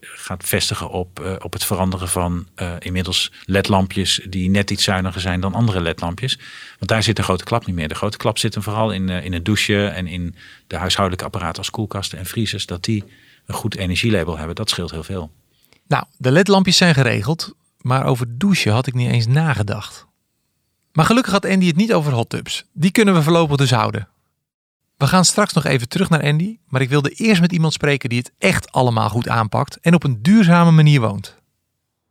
gaat 0.00 0.44
vestigen 0.44 0.90
op, 0.90 1.38
op 1.42 1.52
het 1.52 1.64
veranderen 1.64 2.08
van 2.08 2.46
inmiddels 2.78 3.32
ledlampjes 3.44 4.20
die 4.28 4.50
net 4.50 4.70
iets 4.70 4.84
zuiniger 4.84 5.20
zijn 5.20 5.40
dan 5.40 5.54
andere 5.54 5.80
ledlampjes. 5.80 6.38
Want 6.78 6.90
daar 6.90 7.02
zit 7.02 7.16
de 7.16 7.22
grote 7.22 7.44
klap 7.44 7.66
niet 7.66 7.74
meer. 7.74 7.88
De 7.88 7.94
grote 7.94 8.16
klap 8.16 8.38
zit 8.38 8.54
hem 8.54 8.62
vooral 8.62 8.90
in, 8.92 9.08
in 9.08 9.32
het 9.32 9.44
douchen 9.44 9.94
en 9.94 10.06
in 10.06 10.34
de 10.66 10.76
huishoudelijke 10.76 11.26
apparaten 11.26 11.58
als 11.58 11.70
koelkasten 11.70 12.18
en 12.18 12.26
vriezers. 12.26 12.66
Dat 12.66 12.84
die 12.84 13.04
een 13.46 13.54
goed 13.54 13.76
energielabel 13.76 14.36
hebben, 14.36 14.54
dat 14.54 14.70
scheelt 14.70 14.90
heel 14.90 15.04
veel. 15.04 15.30
Nou, 15.86 16.04
de 16.16 16.30
ledlampjes 16.30 16.76
zijn 16.76 16.94
geregeld, 16.94 17.54
maar 17.78 18.04
over 18.04 18.38
douchen 18.38 18.72
had 18.72 18.86
ik 18.86 18.94
niet 18.94 19.10
eens 19.10 19.26
nagedacht. 19.26 20.06
Maar 20.94 21.04
gelukkig 21.04 21.32
had 21.32 21.46
Andy 21.46 21.66
het 21.66 21.76
niet 21.76 21.92
over 21.92 22.12
hot 22.12 22.30
tubs. 22.30 22.64
Die 22.72 22.90
kunnen 22.90 23.14
we 23.14 23.22
voorlopig 23.22 23.56
dus 23.56 23.70
houden. 23.70 24.08
We 24.96 25.06
gaan 25.06 25.24
straks 25.24 25.52
nog 25.52 25.64
even 25.64 25.88
terug 25.88 26.10
naar 26.10 26.22
Andy, 26.22 26.58
maar 26.68 26.80
ik 26.80 26.88
wilde 26.88 27.10
eerst 27.10 27.40
met 27.40 27.52
iemand 27.52 27.72
spreken 27.72 28.08
die 28.08 28.18
het 28.18 28.32
echt 28.38 28.72
allemaal 28.72 29.08
goed 29.08 29.28
aanpakt 29.28 29.78
en 29.80 29.94
op 29.94 30.04
een 30.04 30.22
duurzame 30.22 30.70
manier 30.70 31.00
woont. 31.00 31.34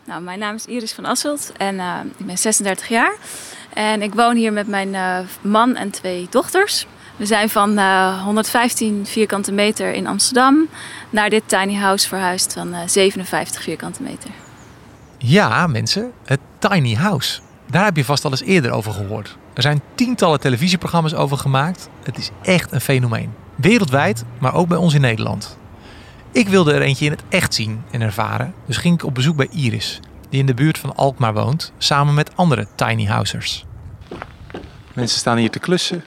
Nou, 0.06 0.22
mijn 0.22 0.40
naam 0.40 0.56
is 0.56 0.66
Iris 0.66 0.94
van 0.94 1.06
Asselt 1.06 1.52
en 1.58 1.75
uh, 1.75 2.00
ik 2.18 2.25
ben 2.25 2.38
36 2.38 2.88
jaar. 2.88 3.16
En 3.74 4.02
ik 4.02 4.13
woon 4.13 4.36
hier 4.36 4.54
met 4.54 4.68
mijn 4.68 4.94
uh, 4.94 5.20
man 5.42 5.75
en 5.75 5.90
twee 5.90 6.28
dochters. 6.30 6.88
We 7.16 7.25
zijn 7.25 7.50
van 7.50 7.80
uh, 7.80 8.24
115 8.24 9.06
vierkante 9.06 9.52
meter 9.52 9.94
in 9.94 10.08
Amsterdam 10.08 10.68
naar 11.10 11.30
dit 11.30 11.44
tiny 11.46 11.75
house 11.75 12.08
verhuisd 12.08 12.54
van 12.54 12.75
57 12.90 13.63
vierkante 13.63 14.02
meter. 14.02 14.30
Ja, 15.18 15.68
mensen, 15.68 16.12
het 16.24 16.40
tiny 16.60 16.96
house. 16.96 17.42
Daar 17.74 17.86
heb 17.86 17.98
je 17.98 18.06
vast 18.06 18.25
al 18.25 18.32
eens 18.32 18.42
eerder 18.42 18.72
over 18.72 18.92
gehoord. 18.92 19.38
Er 19.53 19.62
zijn 19.62 19.82
tientallen 19.96 20.39
televisieprogramma's 20.39 21.13
over 21.13 21.38
gemaakt. 21.38 21.89
Het 22.03 22.18
is 22.18 22.30
echt 22.42 22.72
een 22.72 22.82
fenomeen. 22.82 23.34
Wereldwijd, 23.56 24.24
maar 24.39 24.53
ook 24.53 24.68
bij 24.68 24.77
ons 24.77 24.94
in 24.94 25.01
Nederland. 25.01 25.58
Ik 26.32 26.48
wilde 26.48 26.74
er 26.74 26.82
eentje 26.82 27.06
in 27.06 27.12
het 27.12 27.24
echt 27.30 27.53
zien 27.53 27.84
en 27.92 28.01
ervaren, 28.01 28.53
dus 28.65 28.77
ging 28.77 28.94
ik 28.94 29.06
op 29.06 29.15
bezoek 29.15 29.36
bij 29.36 29.48
Iris, 29.51 30.00
die 30.30 30.39
in 30.39 30.46
de 30.46 30.53
buurt 30.53 30.77
van 30.77 30.96
Alkmaar 30.96 31.34
woont, 31.34 31.74
samen 31.77 32.13
met 32.13 32.38
andere 32.38 32.68
tiny 32.75 33.06
housers. 33.06 33.65
Mensen 34.94 35.20
staan 35.20 35.38
hier 35.38 35.51
te 35.51 35.60
klussen, 35.60 36.03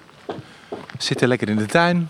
zitten 0.98 1.28
lekker 1.28 1.48
in 1.48 1.56
de 1.56 1.66
tuin. 1.66 2.08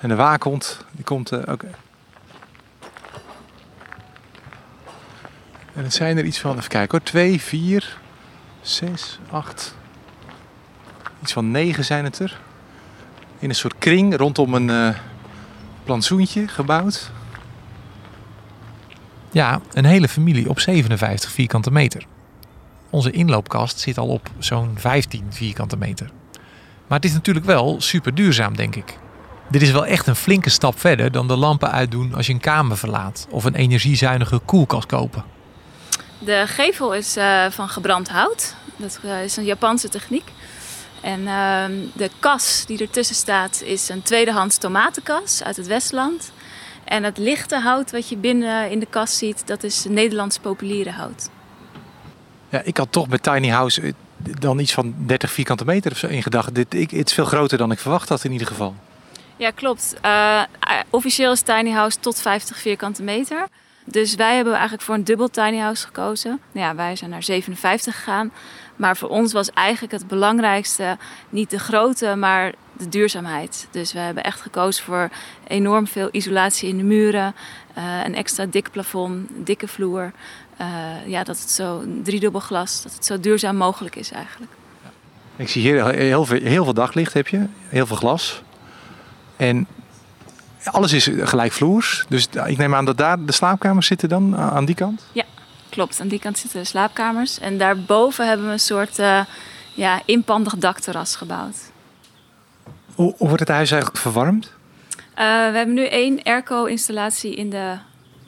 En 0.00 0.08
de 0.08 0.14
waakhond, 0.14 0.84
die 0.92 1.04
komt 1.04 1.32
uh, 1.32 1.40
ook. 1.46 1.62
En 5.76 5.82
het 5.82 5.94
zijn 5.94 6.18
er 6.18 6.24
iets 6.24 6.38
van, 6.38 6.56
even 6.56 6.68
kijken 6.68 6.98
hoor, 6.98 7.06
2, 7.06 7.40
4, 7.40 7.98
6, 8.60 9.18
8. 9.30 9.74
Iets 11.22 11.32
van 11.32 11.50
9 11.50 11.84
zijn 11.84 12.04
het 12.04 12.18
er. 12.18 12.40
In 13.38 13.48
een 13.48 13.54
soort 13.54 13.78
kring 13.78 14.16
rondom 14.16 14.54
een 14.54 14.68
uh, 14.68 14.96
plantsoentje 15.84 16.48
gebouwd. 16.48 17.10
Ja, 19.30 19.60
een 19.72 19.84
hele 19.84 20.08
familie 20.08 20.48
op 20.48 20.60
57 20.60 21.30
vierkante 21.30 21.70
meter. 21.70 22.06
Onze 22.90 23.10
inloopkast 23.10 23.80
zit 23.80 23.98
al 23.98 24.08
op 24.08 24.30
zo'n 24.38 24.74
15 24.74 25.24
vierkante 25.30 25.76
meter. 25.76 26.10
Maar 26.86 26.98
het 26.98 27.08
is 27.08 27.12
natuurlijk 27.14 27.46
wel 27.46 27.80
super 27.80 28.14
duurzaam, 28.14 28.56
denk 28.56 28.76
ik. 28.76 28.98
Dit 29.50 29.62
is 29.62 29.70
wel 29.70 29.86
echt 29.86 30.06
een 30.06 30.16
flinke 30.16 30.50
stap 30.50 30.80
verder 30.80 31.12
dan 31.12 31.28
de 31.28 31.36
lampen 31.36 31.70
uitdoen 31.70 32.14
als 32.14 32.26
je 32.26 32.32
een 32.32 32.40
kamer 32.40 32.76
verlaat 32.76 33.26
of 33.30 33.44
een 33.44 33.54
energiezuinige 33.54 34.38
koelkast 34.38 34.86
kopen. 34.86 35.35
De 36.18 36.44
gevel 36.46 36.94
is 36.94 37.16
uh, 37.16 37.46
van 37.50 37.68
gebrand 37.68 38.08
hout. 38.08 38.54
Dat 38.76 38.98
uh, 39.04 39.24
is 39.24 39.36
een 39.36 39.44
Japanse 39.44 39.88
techniek. 39.88 40.32
En 41.00 41.20
uh, 41.20 41.64
de 41.92 42.10
kas 42.20 42.64
die 42.66 42.78
ertussen 42.78 43.16
staat 43.16 43.62
is 43.62 43.88
een 43.88 44.02
tweedehands 44.02 44.58
tomatenkas 44.58 45.42
uit 45.42 45.56
het 45.56 45.66
Westland. 45.66 46.32
En 46.84 47.04
het 47.04 47.18
lichte 47.18 47.58
hout 47.58 47.90
wat 47.90 48.08
je 48.08 48.16
binnen 48.16 48.70
in 48.70 48.78
de 48.78 48.86
kas 48.90 49.18
ziet, 49.18 49.46
dat 49.46 49.62
is 49.62 49.84
Nederlands 49.88 50.38
populiere 50.38 50.90
hout. 50.90 51.28
Ja, 52.48 52.60
ik 52.64 52.76
had 52.76 52.92
toch 52.92 53.08
bij 53.08 53.18
Tiny 53.18 53.48
House 53.48 53.82
eh, 53.82 53.92
dan 54.18 54.58
iets 54.58 54.72
van 54.72 54.94
30 54.98 55.30
vierkante 55.30 55.64
meter 55.64 55.92
of 55.92 55.98
zo 55.98 56.06
in 56.06 56.22
gedachten. 56.22 56.54
Dit 56.54 56.74
ik, 56.74 56.90
het 56.90 57.08
is 57.08 57.14
veel 57.14 57.24
groter 57.24 57.58
dan 57.58 57.72
ik 57.72 57.78
verwacht 57.78 58.08
had 58.08 58.24
in 58.24 58.32
ieder 58.32 58.46
geval. 58.46 58.74
Ja, 59.36 59.50
klopt. 59.50 59.94
Uh, 60.04 60.42
officieel 60.90 61.32
is 61.32 61.40
Tiny 61.40 61.70
House 61.70 61.98
tot 62.00 62.20
50 62.20 62.58
vierkante 62.58 63.02
meter. 63.02 63.46
Dus 63.88 64.14
wij 64.14 64.34
hebben 64.34 64.52
eigenlijk 64.52 64.82
voor 64.82 64.94
een 64.94 65.04
dubbel 65.04 65.28
tiny 65.28 65.58
house 65.58 65.86
gekozen. 65.86 66.40
Nou 66.52 66.66
ja, 66.66 66.74
wij 66.74 66.96
zijn 66.96 67.10
naar 67.10 67.22
57 67.22 67.96
gegaan. 67.96 68.32
Maar 68.76 68.96
voor 68.96 69.08
ons 69.08 69.32
was 69.32 69.50
eigenlijk 69.50 69.92
het 69.92 70.06
belangrijkste 70.06 70.96
niet 71.30 71.50
de 71.50 71.58
grootte, 71.58 72.14
maar 72.14 72.52
de 72.72 72.88
duurzaamheid. 72.88 73.68
Dus 73.70 73.92
we 73.92 73.98
hebben 73.98 74.22
echt 74.22 74.40
gekozen 74.40 74.84
voor 74.84 75.08
enorm 75.46 75.86
veel 75.86 76.08
isolatie 76.10 76.68
in 76.68 76.76
de 76.76 76.82
muren, 76.82 77.34
uh, 77.78 78.04
een 78.04 78.14
extra 78.14 78.46
dik 78.46 78.70
plafond, 78.70 79.30
dikke 79.34 79.68
vloer. 79.68 80.12
Uh, 80.60 80.66
ja, 81.06 81.24
dat 81.24 81.38
het 81.38 81.50
zo 81.50 81.82
driedubbel 82.02 82.40
glas, 82.40 82.82
dat 82.82 82.92
het 82.92 83.04
zo 83.04 83.20
duurzaam 83.20 83.56
mogelijk 83.56 83.96
is 83.96 84.10
eigenlijk. 84.10 84.52
Ik 85.36 85.48
zie 85.48 85.62
hier 85.62 85.86
heel 85.86 86.24
veel, 86.24 86.40
heel 86.40 86.64
veel 86.64 86.74
daglicht 86.74 87.12
heb 87.12 87.28
je, 87.28 87.46
heel 87.68 87.86
veel 87.86 87.96
glas. 87.96 88.42
En 89.36 89.66
alles 90.70 90.92
is 90.92 91.10
gelijkvloers. 91.20 92.04
Dus 92.08 92.28
ik 92.46 92.56
neem 92.56 92.74
aan 92.74 92.84
dat 92.84 92.96
daar 92.96 93.24
de 93.24 93.32
slaapkamers 93.32 93.86
zitten 93.86 94.08
dan 94.08 94.36
aan 94.36 94.64
die 94.64 94.74
kant? 94.74 95.06
Ja, 95.12 95.24
klopt. 95.68 96.00
Aan 96.00 96.08
die 96.08 96.18
kant 96.18 96.38
zitten 96.38 96.60
de 96.60 96.66
slaapkamers. 96.66 97.38
En 97.38 97.58
daarboven 97.58 98.28
hebben 98.28 98.46
we 98.46 98.52
een 98.52 98.60
soort 98.60 98.98
uh, 98.98 99.20
ja, 99.74 100.00
inpandig 100.04 100.56
dakterras 100.56 101.16
gebouwd. 101.16 101.56
Hoe, 102.94 103.14
hoe, 103.16 103.28
wordt 103.28 103.40
het 103.40 103.48
huis 103.48 103.70
eigenlijk 103.70 104.00
verwarmd? 104.00 104.44
Uh, 104.46 104.50
we 105.24 105.56
hebben 105.56 105.74
nu 105.74 105.86
één 105.86 106.22
airco-installatie 106.22 107.34
in 107.34 107.50
de 107.50 107.74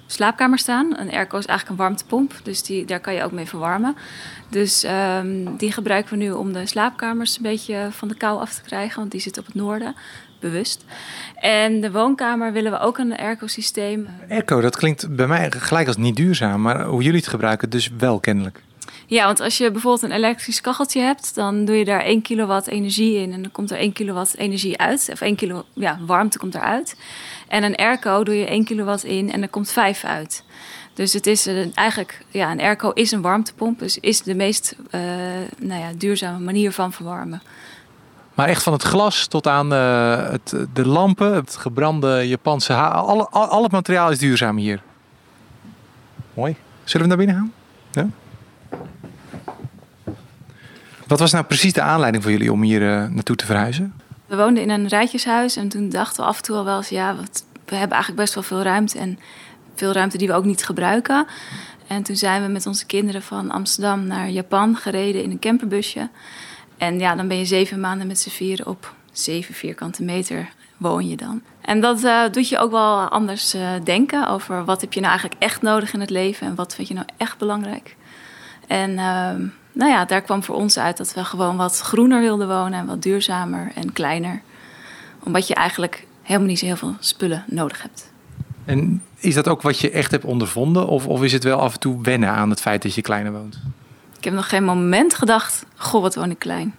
slaapkamer 0.07 0.59
staan. 0.59 0.99
Een 0.99 1.11
airco 1.11 1.39
is 1.39 1.47
eigenlijk 1.47 1.69
een 1.69 1.85
warmtepomp, 1.85 2.35
dus 2.43 2.63
die, 2.63 2.85
daar 2.85 3.01
kan 3.01 3.15
je 3.15 3.23
ook 3.23 3.33
mee 3.33 3.47
verwarmen. 3.47 3.97
Dus 4.49 4.85
um, 4.85 5.57
die 5.57 5.73
gebruiken 5.73 6.19
we 6.19 6.25
nu 6.25 6.31
om 6.31 6.53
de 6.53 6.67
slaapkamers 6.67 7.37
een 7.37 7.43
beetje 7.43 7.89
van 7.91 8.09
de 8.09 8.15
kou 8.15 8.41
af 8.41 8.55
te 8.55 8.63
krijgen, 8.63 8.99
want 8.99 9.11
die 9.11 9.21
zit 9.21 9.39
op 9.39 9.47
het 9.47 9.55
noorden 9.55 9.95
bewust. 10.41 10.85
En 11.35 11.81
de 11.81 11.91
woonkamer 11.91 12.53
willen 12.53 12.73
we 12.73 12.79
ook 12.79 12.99
een 12.99 13.17
airco-systeem. 13.17 14.09
Airco, 14.29 14.61
dat 14.61 14.77
klinkt 14.77 15.17
bij 15.17 15.27
mij 15.27 15.51
gelijk 15.51 15.87
als 15.87 15.97
niet 15.97 16.17
duurzaam, 16.17 16.61
maar 16.61 16.85
hoe 16.85 17.03
jullie 17.03 17.21
het 17.21 17.29
gebruiken, 17.29 17.71
dus 17.71 17.91
wel 17.99 18.21
kennelijk. 18.21 18.63
Ja, 19.07 19.25
want 19.25 19.41
als 19.41 19.59
je 19.59 19.71
bijvoorbeeld 19.71 20.03
een 20.03 20.17
elektrisch 20.17 20.61
kacheltje 20.61 21.01
hebt, 21.01 21.35
dan 21.35 21.65
doe 21.65 21.77
je 21.77 21.85
daar 21.85 22.01
1 22.01 22.23
kilowatt 22.23 22.67
energie 22.67 23.17
in 23.17 23.33
en 23.33 23.43
dan 23.43 23.51
komt 23.51 23.71
er 23.71 23.79
1 23.79 23.93
kilowatt 23.93 24.37
energie 24.37 24.79
uit. 24.79 25.09
Of 25.13 25.21
1 25.21 25.37
kilo 25.37 25.65
ja, 25.73 25.99
warmte 26.07 26.39
komt 26.39 26.55
eruit. 26.55 26.97
En 27.49 27.63
een 27.63 27.77
airco 27.77 28.25
doe 28.25 28.35
je 28.35 28.47
1 28.47 28.65
kilowatt 28.65 29.05
in 29.05 29.33
en 29.33 29.43
er 29.43 29.49
komt 29.49 29.71
5 29.71 30.05
uit. 30.05 30.45
Dus 30.95 31.13
het 31.13 31.27
is 31.27 31.47
een, 31.47 31.73
eigenlijk, 31.75 32.25
ja, 32.31 32.51
een 32.51 32.61
airco 32.61 32.91
is 32.91 33.13
een 33.13 33.23
warmtepomp, 33.23 33.79
dus 33.79 33.99
is 33.99 34.23
de 34.23 34.35
meest 34.35 34.77
uh, 34.91 35.01
nou 35.59 35.81
ja, 35.81 35.91
duurzame 35.97 36.45
manier 36.45 36.73
van 36.73 36.93
verwarmen. 36.93 37.43
Maar 38.39 38.49
echt 38.49 38.63
van 38.63 38.73
het 38.73 38.83
glas 38.83 39.27
tot 39.27 39.47
aan 39.47 39.73
uh, 39.73 40.31
het, 40.31 40.55
de 40.73 40.87
lampen, 40.87 41.35
het 41.35 41.57
gebrande 41.57 42.29
Japanse 42.29 42.73
haar. 42.73 42.91
Al, 42.93 43.29
al, 43.29 43.47
al, 43.47 43.63
het 43.63 43.73
materiaal 43.73 44.11
is 44.11 44.19
duurzaam 44.19 44.57
hier. 44.57 44.83
Mooi. 46.35 46.57
Zullen 46.85 47.09
we 47.09 47.17
naar 47.17 47.27
binnen 47.27 47.37
gaan? 47.37 47.53
Ja? 47.93 48.09
Wat 51.07 51.19
was 51.19 51.33
nou 51.33 51.45
precies 51.45 51.73
de 51.73 51.81
aanleiding 51.81 52.23
voor 52.23 52.33
jullie 52.33 52.53
om 52.53 52.63
hier 52.63 52.83
uh, 52.83 53.09
naartoe 53.09 53.37
te 53.37 53.47
verhuizen? 53.47 53.95
We 54.27 54.37
woonden 54.37 54.63
in 54.63 54.71
een 54.71 54.89
rijtjeshuis 54.89 55.57
en 55.57 55.69
toen 55.69 55.89
dachten 55.89 56.23
we 56.23 56.29
af 56.29 56.37
en 56.37 56.43
toe 56.43 56.57
al 56.57 56.65
wel 56.65 56.77
eens... 56.77 56.89
ja, 56.89 57.15
wat, 57.15 57.45
we 57.65 57.75
hebben 57.75 57.97
eigenlijk 57.97 58.23
best 58.23 58.35
wel 58.35 58.43
veel 58.43 58.63
ruimte 58.63 58.99
en 58.99 59.19
veel 59.75 59.93
ruimte 59.93 60.19
die 60.19 60.29
we 60.29 60.35
ook 60.35 60.45
niet 60.45 60.65
gebruiken. 60.65 61.27
En 61.87 62.03
toen 62.03 62.17
zijn 62.17 62.43
we 62.43 62.49
met 62.49 62.67
onze 62.67 62.87
kinderen 62.87 63.23
van 63.23 63.51
Amsterdam 63.51 64.07
naar 64.07 64.31
Japan 64.31 64.77
gereden 64.77 65.23
in 65.23 65.31
een 65.31 65.39
camperbusje... 65.39 66.09
En 66.79 66.99
ja, 66.99 67.15
dan 67.15 67.29
ben 67.29 67.39
je 67.39 67.45
zeven 67.45 67.81
maanden 67.81 68.07
met 68.07 68.19
z'n 68.19 68.29
vieren 68.29 68.67
op 68.67 68.95
zeven 69.13 69.55
vierkante 69.55 70.03
meter 70.03 70.49
woon 70.77 71.09
je 71.09 71.17
dan. 71.17 71.43
En 71.61 71.81
dat 71.81 72.05
uh, 72.05 72.23
doet 72.31 72.49
je 72.49 72.59
ook 72.59 72.71
wel 72.71 73.09
anders 73.09 73.55
uh, 73.55 73.71
denken 73.85 74.29
over 74.29 74.65
wat 74.65 74.81
heb 74.81 74.93
je 74.93 75.01
nou 75.01 75.13
eigenlijk 75.13 75.43
echt 75.43 75.63
nodig 75.63 75.93
in 75.93 76.01
het 76.01 76.11
leven 76.11 76.47
en 76.47 76.55
wat 76.55 76.75
vind 76.75 76.89
je 76.89 76.95
nou 76.95 77.07
echt 77.17 77.39
belangrijk. 77.39 77.97
En 78.67 78.91
uh, 78.91 79.31
nou 79.73 79.91
ja, 79.91 80.05
daar 80.05 80.23
kwam 80.23 80.43
voor 80.43 80.55
ons 80.55 80.79
uit 80.79 80.97
dat 80.97 81.15
we 81.15 81.25
gewoon 81.25 81.57
wat 81.57 81.81
groener 81.81 82.21
wilden 82.21 82.49
wonen 82.49 82.79
en 82.79 82.87
wat 82.87 83.03
duurzamer 83.03 83.73
en 83.75 83.93
kleiner. 83.93 84.43
Omdat 85.23 85.47
je 85.47 85.55
eigenlijk 85.55 86.07
helemaal 86.23 86.49
niet 86.49 86.59
zo 86.59 86.67
heel 86.67 86.77
veel 86.77 86.97
spullen 87.01 87.45
nodig 87.47 87.83
hebt. 87.83 88.13
En 88.65 89.03
is 89.19 89.35
dat 89.35 89.49
ook 89.49 89.63
wat 89.63 89.79
je 89.79 89.91
echt 89.91 90.11
hebt 90.11 90.25
ondervonden? 90.25 90.87
Of, 90.87 91.07
of 91.07 91.23
is 91.23 91.33
het 91.33 91.45
wel 91.45 91.59
af 91.59 91.73
en 91.73 91.81
toe 91.81 92.03
wennen 92.03 92.29
aan 92.29 92.51
het 92.51 92.61
feit 92.61 92.83
dat 92.83 92.95
je 92.95 93.03
kleiner 93.03 93.33
woont? 93.33 93.61
Ik 94.19 94.25
heb 94.25 94.33
nog 94.33 94.49
geen 94.49 94.65
moment 94.65 95.15
gedacht, 95.15 95.65
goh, 95.77 96.03
wat 96.03 96.15
woon 96.15 96.31
ik 96.31 96.39
klein. 96.39 96.75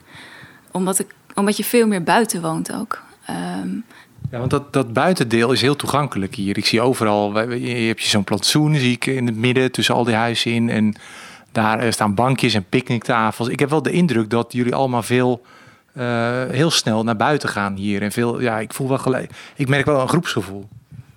Omdat, 0.71 0.99
ik, 0.99 1.07
omdat 1.35 1.57
je 1.57 1.63
veel 1.63 1.87
meer 1.87 2.03
buiten 2.03 2.41
woont 2.41 2.73
ook. 2.73 3.01
Um, 3.29 3.85
ja, 4.31 4.39
want 4.39 4.51
dat, 4.51 4.73
dat 4.73 4.93
buitendeel 4.93 5.51
is 5.51 5.61
heel 5.61 5.75
toegankelijk 5.75 6.35
hier. 6.35 6.57
Ik 6.57 6.65
zie 6.65 6.81
overal, 6.81 7.51
je 7.51 7.87
hebt 7.87 8.03
zo'n 8.03 8.23
plantsoen, 8.23 8.75
zie 8.75 8.91
ik 8.91 9.05
in 9.05 9.25
het 9.25 9.35
midden 9.35 9.71
tussen 9.71 9.95
al 9.95 10.03
die 10.03 10.15
huizen 10.15 10.51
in. 10.51 10.69
En 10.69 10.95
daar 11.51 11.93
staan 11.93 12.13
bankjes 12.13 12.53
en 12.53 12.65
picknicktafels. 12.69 13.47
Ik 13.47 13.59
heb 13.59 13.69
wel 13.69 13.81
de 13.81 13.91
indruk 13.91 14.29
dat 14.29 14.53
jullie 14.53 14.75
allemaal 14.75 15.03
veel, 15.03 15.41
uh, 15.93 16.43
heel 16.49 16.71
snel 16.71 17.03
naar 17.03 17.15
buiten 17.15 17.49
gaan 17.49 17.75
hier. 17.75 18.01
En 18.01 18.11
veel, 18.11 18.41
ja, 18.41 18.59
ik 18.59 18.73
voel 18.73 18.87
wel 18.87 18.97
gelijk. 18.97 19.31
Ik 19.55 19.67
merk 19.67 19.85
wel 19.85 20.01
een 20.01 20.09
groepsgevoel. 20.09 20.67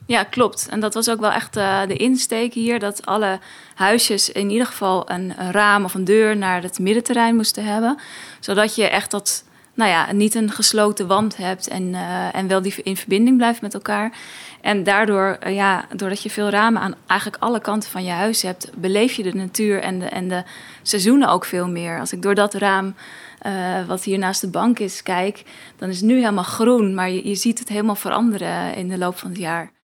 Ja, 0.06 0.24
klopt. 0.24 0.68
En 0.70 0.80
dat 0.80 0.94
was 0.94 1.10
ook 1.10 1.20
wel 1.20 1.30
echt 1.30 1.56
uh, 1.56 1.86
de 1.86 1.96
insteek 1.96 2.54
hier. 2.54 2.78
Dat 2.78 3.06
alle 3.06 3.38
huisjes 3.74 4.30
in 4.30 4.50
ieder 4.50 4.66
geval 4.66 5.10
een, 5.10 5.34
raam 5.50 5.84
of 5.84 5.94
een 5.94 6.04
deur 6.04 6.36
naar 6.36 6.62
het 6.62 6.78
middenterrein 6.78 7.36
moesten 7.36 7.64
hebben. 7.64 7.98
Zodat 8.40 8.74
je 8.74 8.88
echt 8.88 9.10
dat 9.10 9.44
nou 9.74 9.90
ja, 9.90 10.12
niet 10.12 10.34
een 10.34 10.50
gesloten 10.50 11.06
wand 11.06 11.36
hebt 11.36 11.68
en, 11.68 11.94
eh, 11.94 12.34
en 12.34 12.48
wel 12.48 12.62
die 12.62 12.74
in 12.82 12.96
verbinding 12.96 13.36
blijft 13.36 13.60
met 13.62 13.74
elkaar. 13.74 14.12
En 14.60 14.82
daardoor, 14.82 15.36
eh, 15.40 15.54
ja, 15.54 15.84
doordat 15.96 16.22
je 16.22 16.30
veel 16.30 16.48
ramen 16.48 16.82
aan 16.82 16.94
eigenlijk 17.06 17.42
alle 17.42 17.60
kanten 17.60 17.90
van 17.90 18.04
je 18.04 18.10
huis 18.10 18.42
hebt, 18.42 18.70
beleef 18.74 19.12
je 19.12 19.22
de 19.22 19.34
natuur 19.34 19.80
en 19.80 19.98
de, 19.98 20.06
en 20.06 20.28
de 20.28 20.42
seizoenen 20.82 21.28
ook 21.28 21.44
veel 21.44 21.68
meer. 21.68 22.00
Als 22.00 22.12
ik 22.12 22.22
door 22.22 22.34
dat 22.34 22.54
raam, 22.54 22.94
eh, 23.38 23.52
wat 23.86 24.04
hier 24.04 24.18
naast 24.18 24.40
de 24.40 24.50
bank 24.50 24.78
is, 24.78 25.02
kijk, 25.02 25.42
dan 25.76 25.88
is 25.88 25.96
het 25.96 26.04
nu 26.04 26.14
helemaal 26.14 26.44
groen, 26.44 26.94
maar 26.94 27.10
je, 27.10 27.28
je 27.28 27.34
ziet 27.34 27.58
het 27.58 27.68
helemaal 27.68 27.94
veranderen 27.94 28.74
in 28.74 28.88
de 28.88 28.98
loop 28.98 29.18
van 29.18 29.30
het 29.30 29.38
jaar. 29.38 29.81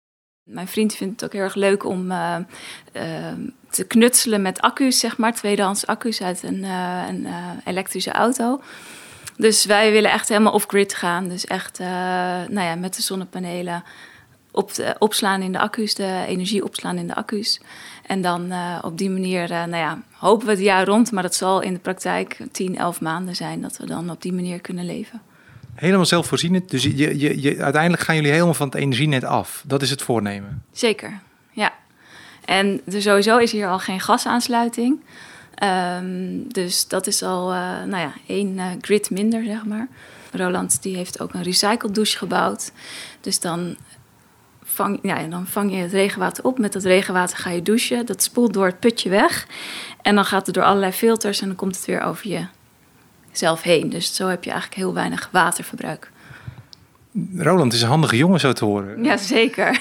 Mijn 0.44 0.68
vriend 0.68 0.96
vindt 0.96 1.22
het 1.22 1.30
ook 1.30 1.34
heel 1.34 1.44
erg 1.44 1.56
leuk 1.56 1.86
om 1.86 2.08
te 3.70 3.84
knutselen 3.88 4.42
met 4.42 4.62
accu's, 4.62 5.00
zeg 5.00 5.18
maar, 5.18 5.34
tweedehands 5.34 5.88
accu's 5.88 6.22
uit 6.22 6.44
een, 6.44 6.64
een 6.64 7.28
elektrische 7.66 8.12
auto. 8.12 8.62
Dus 9.38 9.66
wij 9.66 9.92
willen 9.92 10.12
echt 10.12 10.30
helemaal 10.30 10.54
off-grid 10.54 10.94
gaan. 10.94 11.28
Dus 11.30 11.46
echt 11.46 11.80
nou 11.80 12.62
ja, 12.62 12.76
met 12.76 12.96
de 12.96 13.02
zonnepanelen 13.02 13.84
op 14.52 14.74
de, 14.74 14.96
opslaan 15.00 15.42
in 15.42 15.52
de 15.52 15.60
accu's, 15.60 15.94
de 15.94 16.24
energie 16.28 16.64
opslaan 16.64 16.98
in 16.98 17.08
de 17.08 17.16
accu's. 17.16 17.62
En 18.06 18.22
dan 18.22 18.54
op 18.82 18.98
die 18.98 19.10
manier, 19.10 19.50
nou 19.50 19.76
ja, 19.76 20.02
hopen 20.12 20.46
we 20.46 20.52
het 20.52 20.62
jaar 20.62 20.86
rond, 20.86 21.12
maar 21.12 21.24
dat 21.24 21.36
zal 21.36 21.62
in 21.62 21.74
de 21.74 21.80
praktijk 21.80 22.38
10, 22.52 22.78
11 22.78 23.02
maanden 23.02 23.36
zijn 23.36 23.62
dat 23.62 23.78
we 23.78 23.86
dan 23.86 24.10
op 24.10 24.22
die 24.22 24.34
manier 24.34 24.62
kunnen 24.62 24.86
leven. 24.86 25.22
Helemaal 25.76 26.06
zelfvoorzienend. 26.06 26.70
Dus 26.70 26.84
je, 26.84 27.20
je, 27.20 27.42
je, 27.42 27.64
uiteindelijk 27.64 28.04
gaan 28.04 28.16
jullie 28.16 28.32
helemaal 28.32 28.54
van 28.54 28.68
het 28.68 28.76
energienet 28.76 29.24
af. 29.24 29.64
Dat 29.66 29.82
is 29.82 29.90
het 29.90 30.02
voornemen. 30.02 30.64
Zeker, 30.72 31.20
ja. 31.52 31.74
En 32.46 32.82
er 32.92 33.02
sowieso 33.02 33.38
is 33.38 33.52
hier 33.52 33.68
al 33.68 33.80
geen 33.80 34.00
gasaansluiting. 34.00 35.00
Um, 35.64 36.54
dus 36.54 36.88
dat 36.88 37.08
is 37.08 37.24
al 37.24 37.54
uh, 37.54 37.60
nou 37.84 37.98
ja, 37.98 38.14
één 38.28 38.58
uh, 38.58 38.66
grid 38.82 39.10
minder, 39.10 39.44
zeg 39.44 39.66
maar. 39.66 39.88
Roland 40.32 40.82
die 40.82 40.96
heeft 40.96 41.20
ook 41.20 41.34
een 41.34 41.44
recycled 41.44 41.96
douche 41.96 42.18
gebouwd. 42.18 42.72
Dus 43.22 43.40
dan 43.40 43.78
vang, 44.64 45.00
ja, 45.02 45.24
dan 45.24 45.48
vang 45.48 45.72
je 45.72 45.78
het 45.78 45.92
regenwater 45.92 46.44
op. 46.44 46.60
Met 46.60 46.74
dat 46.74 46.84
regenwater 46.84 47.38
ga 47.38 47.50
je 47.50 47.62
douchen. 47.62 48.06
Dat 48.06 48.24
spoelt 48.24 48.54
door 48.54 48.66
het 48.66 48.80
putje 48.80 49.10
weg. 49.10 49.48
En 50.02 50.16
dan 50.16 50.26
gaat 50.26 50.46
het 50.46 50.56
door 50.56 50.64
allerlei 50.64 50.92
filters 50.92 51.42
en 51.42 51.48
dan 51.48 51.56
komt 51.56 51.76
het 51.76 51.86
weer 51.86 52.02
over 52.02 52.28
jezelf 53.34 53.62
heen. 53.62 53.90
Dus 53.90 54.16
zo 54.16 54.28
heb 54.28 54.44
je 54.44 54.52
eigenlijk 54.52 54.82
heel 54.82 54.94
weinig 54.94 55.30
waterverbruik. 55.32 56.12
Roland 57.36 57.74
is 57.74 57.82
een 57.82 57.88
handige 57.88 58.18
jongen 58.18 58.40
zo 58.40 58.54
te 58.54 58.66
horen. 58.66 59.04
Ja, 59.04 59.18
zeker. 59.18 59.80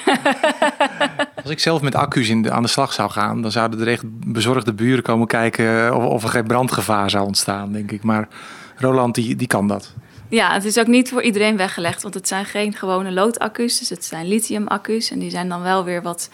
Als 1.42 1.50
ik 1.50 1.60
zelf 1.60 1.80
met 1.80 1.94
accu's 1.94 2.28
in 2.28 2.42
de, 2.42 2.50
aan 2.50 2.62
de 2.62 2.68
slag 2.68 2.92
zou 2.92 3.10
gaan, 3.10 3.42
dan 3.42 3.50
zouden 3.50 3.80
er 3.80 3.88
echt 3.88 4.02
bezorgde 4.26 4.72
buren 4.72 5.02
komen 5.02 5.26
kijken 5.26 5.96
of, 5.96 6.04
of 6.04 6.22
er 6.22 6.28
geen 6.28 6.46
brandgevaar 6.46 7.10
zou 7.10 7.26
ontstaan, 7.26 7.72
denk 7.72 7.90
ik. 7.90 8.02
Maar 8.02 8.28
Roland, 8.76 9.14
die, 9.14 9.36
die 9.36 9.46
kan 9.46 9.68
dat. 9.68 9.94
Ja, 10.28 10.52
het 10.52 10.64
is 10.64 10.78
ook 10.78 10.86
niet 10.86 11.08
voor 11.08 11.22
iedereen 11.22 11.56
weggelegd, 11.56 12.02
want 12.02 12.14
het 12.14 12.28
zijn 12.28 12.44
geen 12.44 12.74
gewone 12.74 13.12
loodaccu's, 13.12 13.78
dus 13.78 13.88
het 13.88 14.04
zijn 14.04 14.28
lithiumaccu's 14.28 15.10
en 15.10 15.18
die 15.18 15.30
zijn 15.30 15.48
dan 15.48 15.62
wel 15.62 15.84
weer 15.84 16.02
wat 16.02 16.30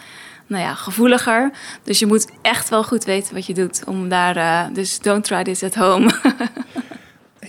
nou 0.47 0.63
ja, 0.63 0.75
gevoeliger. 0.75 1.51
Dus 1.83 1.99
je 1.99 2.07
moet 2.07 2.29
echt 2.43 2.69
wel 2.69 2.85
goed 2.85 3.05
weten 3.05 3.35
wat 3.35 3.47
je 3.47 3.55
doet 3.55 3.83
om 3.87 4.09
daar. 4.09 4.37
Uh, 4.37 4.75
dus 4.75 4.99
don't 5.01 5.25
try 5.25 5.43
this 5.43 5.63
at 5.63 5.75
home. 5.75 6.11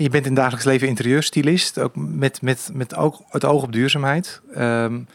Je 0.04 0.10
bent 0.10 0.26
in 0.26 0.32
het 0.32 0.40
dagelijks 0.40 0.66
leven 0.66 0.88
interieurstylist, 0.88 1.80
ook 1.80 1.96
met, 1.96 2.42
met, 2.42 2.70
met 2.74 2.96
ook 2.96 3.22
het 3.30 3.46
oog 3.46 3.64
op 3.64 3.72
duurzaamheid. 3.72 4.42
Um, 4.58 5.08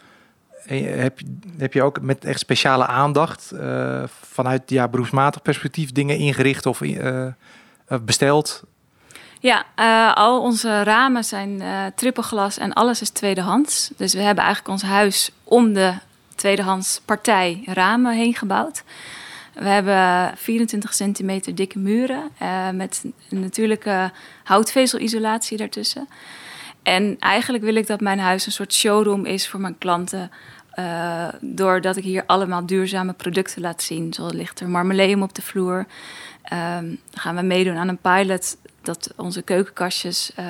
heb, 0.67 1.19
heb 1.57 1.73
je 1.73 1.83
ook 1.83 2.01
met 2.01 2.25
echt 2.25 2.39
speciale 2.39 2.85
aandacht 2.85 3.51
uh, 3.53 4.03
vanuit 4.21 4.69
ja, 4.69 4.87
beroepsmatig 4.87 5.41
perspectief 5.41 5.91
dingen 5.91 6.17
ingericht 6.17 6.65
of 6.65 6.81
uh, 6.81 7.27
besteld? 8.01 8.63
Ja, 9.39 9.65
al 10.13 10.41
onze 10.41 10.83
ramen 10.83 11.23
zijn 11.23 11.61
trippelglas 11.95 12.57
en 12.57 12.73
alles 12.73 13.01
is 13.01 13.09
tweedehands. 13.09 13.91
Dus 13.97 14.13
we 14.13 14.21
hebben 14.21 14.43
eigenlijk 14.43 14.73
ons 14.73 14.83
huis 14.91 15.31
om 15.43 15.73
de 15.73 15.93
tweedehands 16.35 17.01
partij 17.05 17.61
ramen 17.65 18.15
heen 18.15 18.35
gebouwd. 18.35 18.83
We 19.55 19.67
hebben 19.67 20.37
24 20.37 20.93
centimeter 20.93 21.55
dikke 21.55 21.79
muren 21.79 22.29
uh, 22.41 22.69
met 22.69 23.05
een 23.29 23.39
natuurlijke 23.39 24.11
houtvezelisolatie 24.43 25.57
daartussen. 25.57 26.07
En 26.83 27.15
eigenlijk 27.19 27.63
wil 27.63 27.75
ik 27.75 27.87
dat 27.87 28.01
mijn 28.01 28.19
huis 28.19 28.45
een 28.45 28.51
soort 28.51 28.73
showroom 28.73 29.25
is 29.25 29.47
voor 29.47 29.59
mijn 29.59 29.77
klanten. 29.77 30.31
Uh, 30.79 31.27
doordat 31.41 31.95
ik 31.95 32.03
hier 32.03 32.23
allemaal 32.25 32.65
duurzame 32.65 33.13
producten 33.13 33.61
laat 33.61 33.83
zien. 33.83 34.13
Zo 34.13 34.27
ligt 34.27 34.59
er 34.59 34.69
marmeleum 34.69 35.21
op 35.21 35.35
de 35.35 35.41
vloer. 35.41 35.85
Dan 36.49 36.97
gaan 37.13 37.35
we 37.35 37.41
meedoen 37.41 37.77
aan 37.77 37.87
een 37.87 37.97
pilot 37.97 38.57
dat 38.85 39.13
onze 39.15 39.41
keukenkastjes 39.41 40.31
uh, 40.39 40.45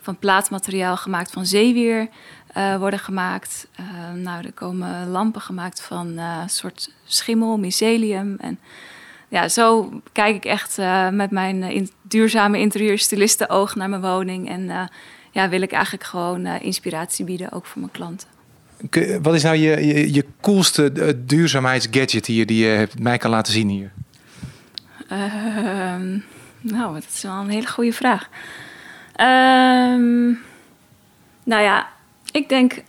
van 0.00 0.18
plaatmateriaal 0.18 0.96
gemaakt 0.96 1.30
van 1.30 1.46
zeewier 1.46 2.08
uh, 2.56 2.76
worden 2.76 2.98
gemaakt. 2.98 3.66
Uh, 3.80 4.22
nou, 4.22 4.44
er 4.44 4.52
komen 4.52 5.08
lampen 5.08 5.40
gemaakt 5.40 5.82
van 5.82 6.20
soort 6.46 6.90
schimmel, 7.04 7.58
mycelium. 7.58 8.36
En 8.40 8.58
ja, 9.28 9.48
zo 9.48 9.92
kijk 10.12 10.36
ik 10.36 10.44
echt 10.44 10.78
met 11.10 11.30
mijn 11.30 11.62
in, 11.62 11.90
duurzame 12.02 12.58
interieurstylisten 12.58 13.48
oog 13.48 13.74
naar 13.74 13.88
mijn 13.88 14.02
woning. 14.02 14.48
En 14.48 14.90
ja, 15.30 15.48
wil 15.48 15.62
ik 15.62 15.72
eigenlijk 15.72 16.04
gewoon 16.04 16.46
inspiratie 16.46 17.24
bieden, 17.24 17.52
ook 17.52 17.66
voor 17.66 17.80
mijn 17.80 17.92
klanten. 17.92 18.28
Wat 19.22 19.34
is 19.34 19.42
nou 19.42 19.56
je, 19.56 19.86
je, 19.86 20.12
je 20.12 20.24
coolste 20.40 21.16
duurzaamheidsgadget 21.24 22.26
hier 22.26 22.46
die 22.46 22.66
je 22.66 22.88
mij 22.98 23.18
kan 23.18 23.30
laten 23.30 23.52
zien 23.52 23.68
hier? 23.68 23.92
Ehm, 25.08 26.18
nou, 26.64 26.94
dat 26.94 27.04
is 27.14 27.22
wel 27.22 27.32
een 27.32 27.48
hele 27.48 27.66
goede 27.66 27.92
vraag. 27.92 28.28
Um, 29.20 30.42
nou 31.42 31.62
ja, 31.62 31.88
ik 32.32 32.48
denk 32.48 32.82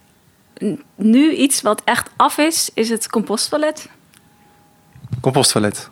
nu 0.95 1.31
iets 1.31 1.61
wat 1.61 1.81
echt 1.83 2.09
af 2.15 2.37
is, 2.37 2.69
is 2.73 2.89
het 2.89 3.09
composttoilet. 3.09 3.89
Composttoilet. 5.21 5.89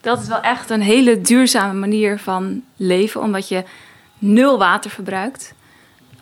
Dat 0.00 0.20
is 0.22 0.28
wel 0.28 0.40
echt 0.40 0.70
een 0.70 0.80
hele 0.80 1.20
duurzame 1.20 1.78
manier 1.78 2.18
van 2.18 2.62
leven, 2.76 3.20
omdat 3.20 3.48
je 3.48 3.64
nul 4.18 4.58
water 4.58 4.90
verbruikt. 4.90 5.54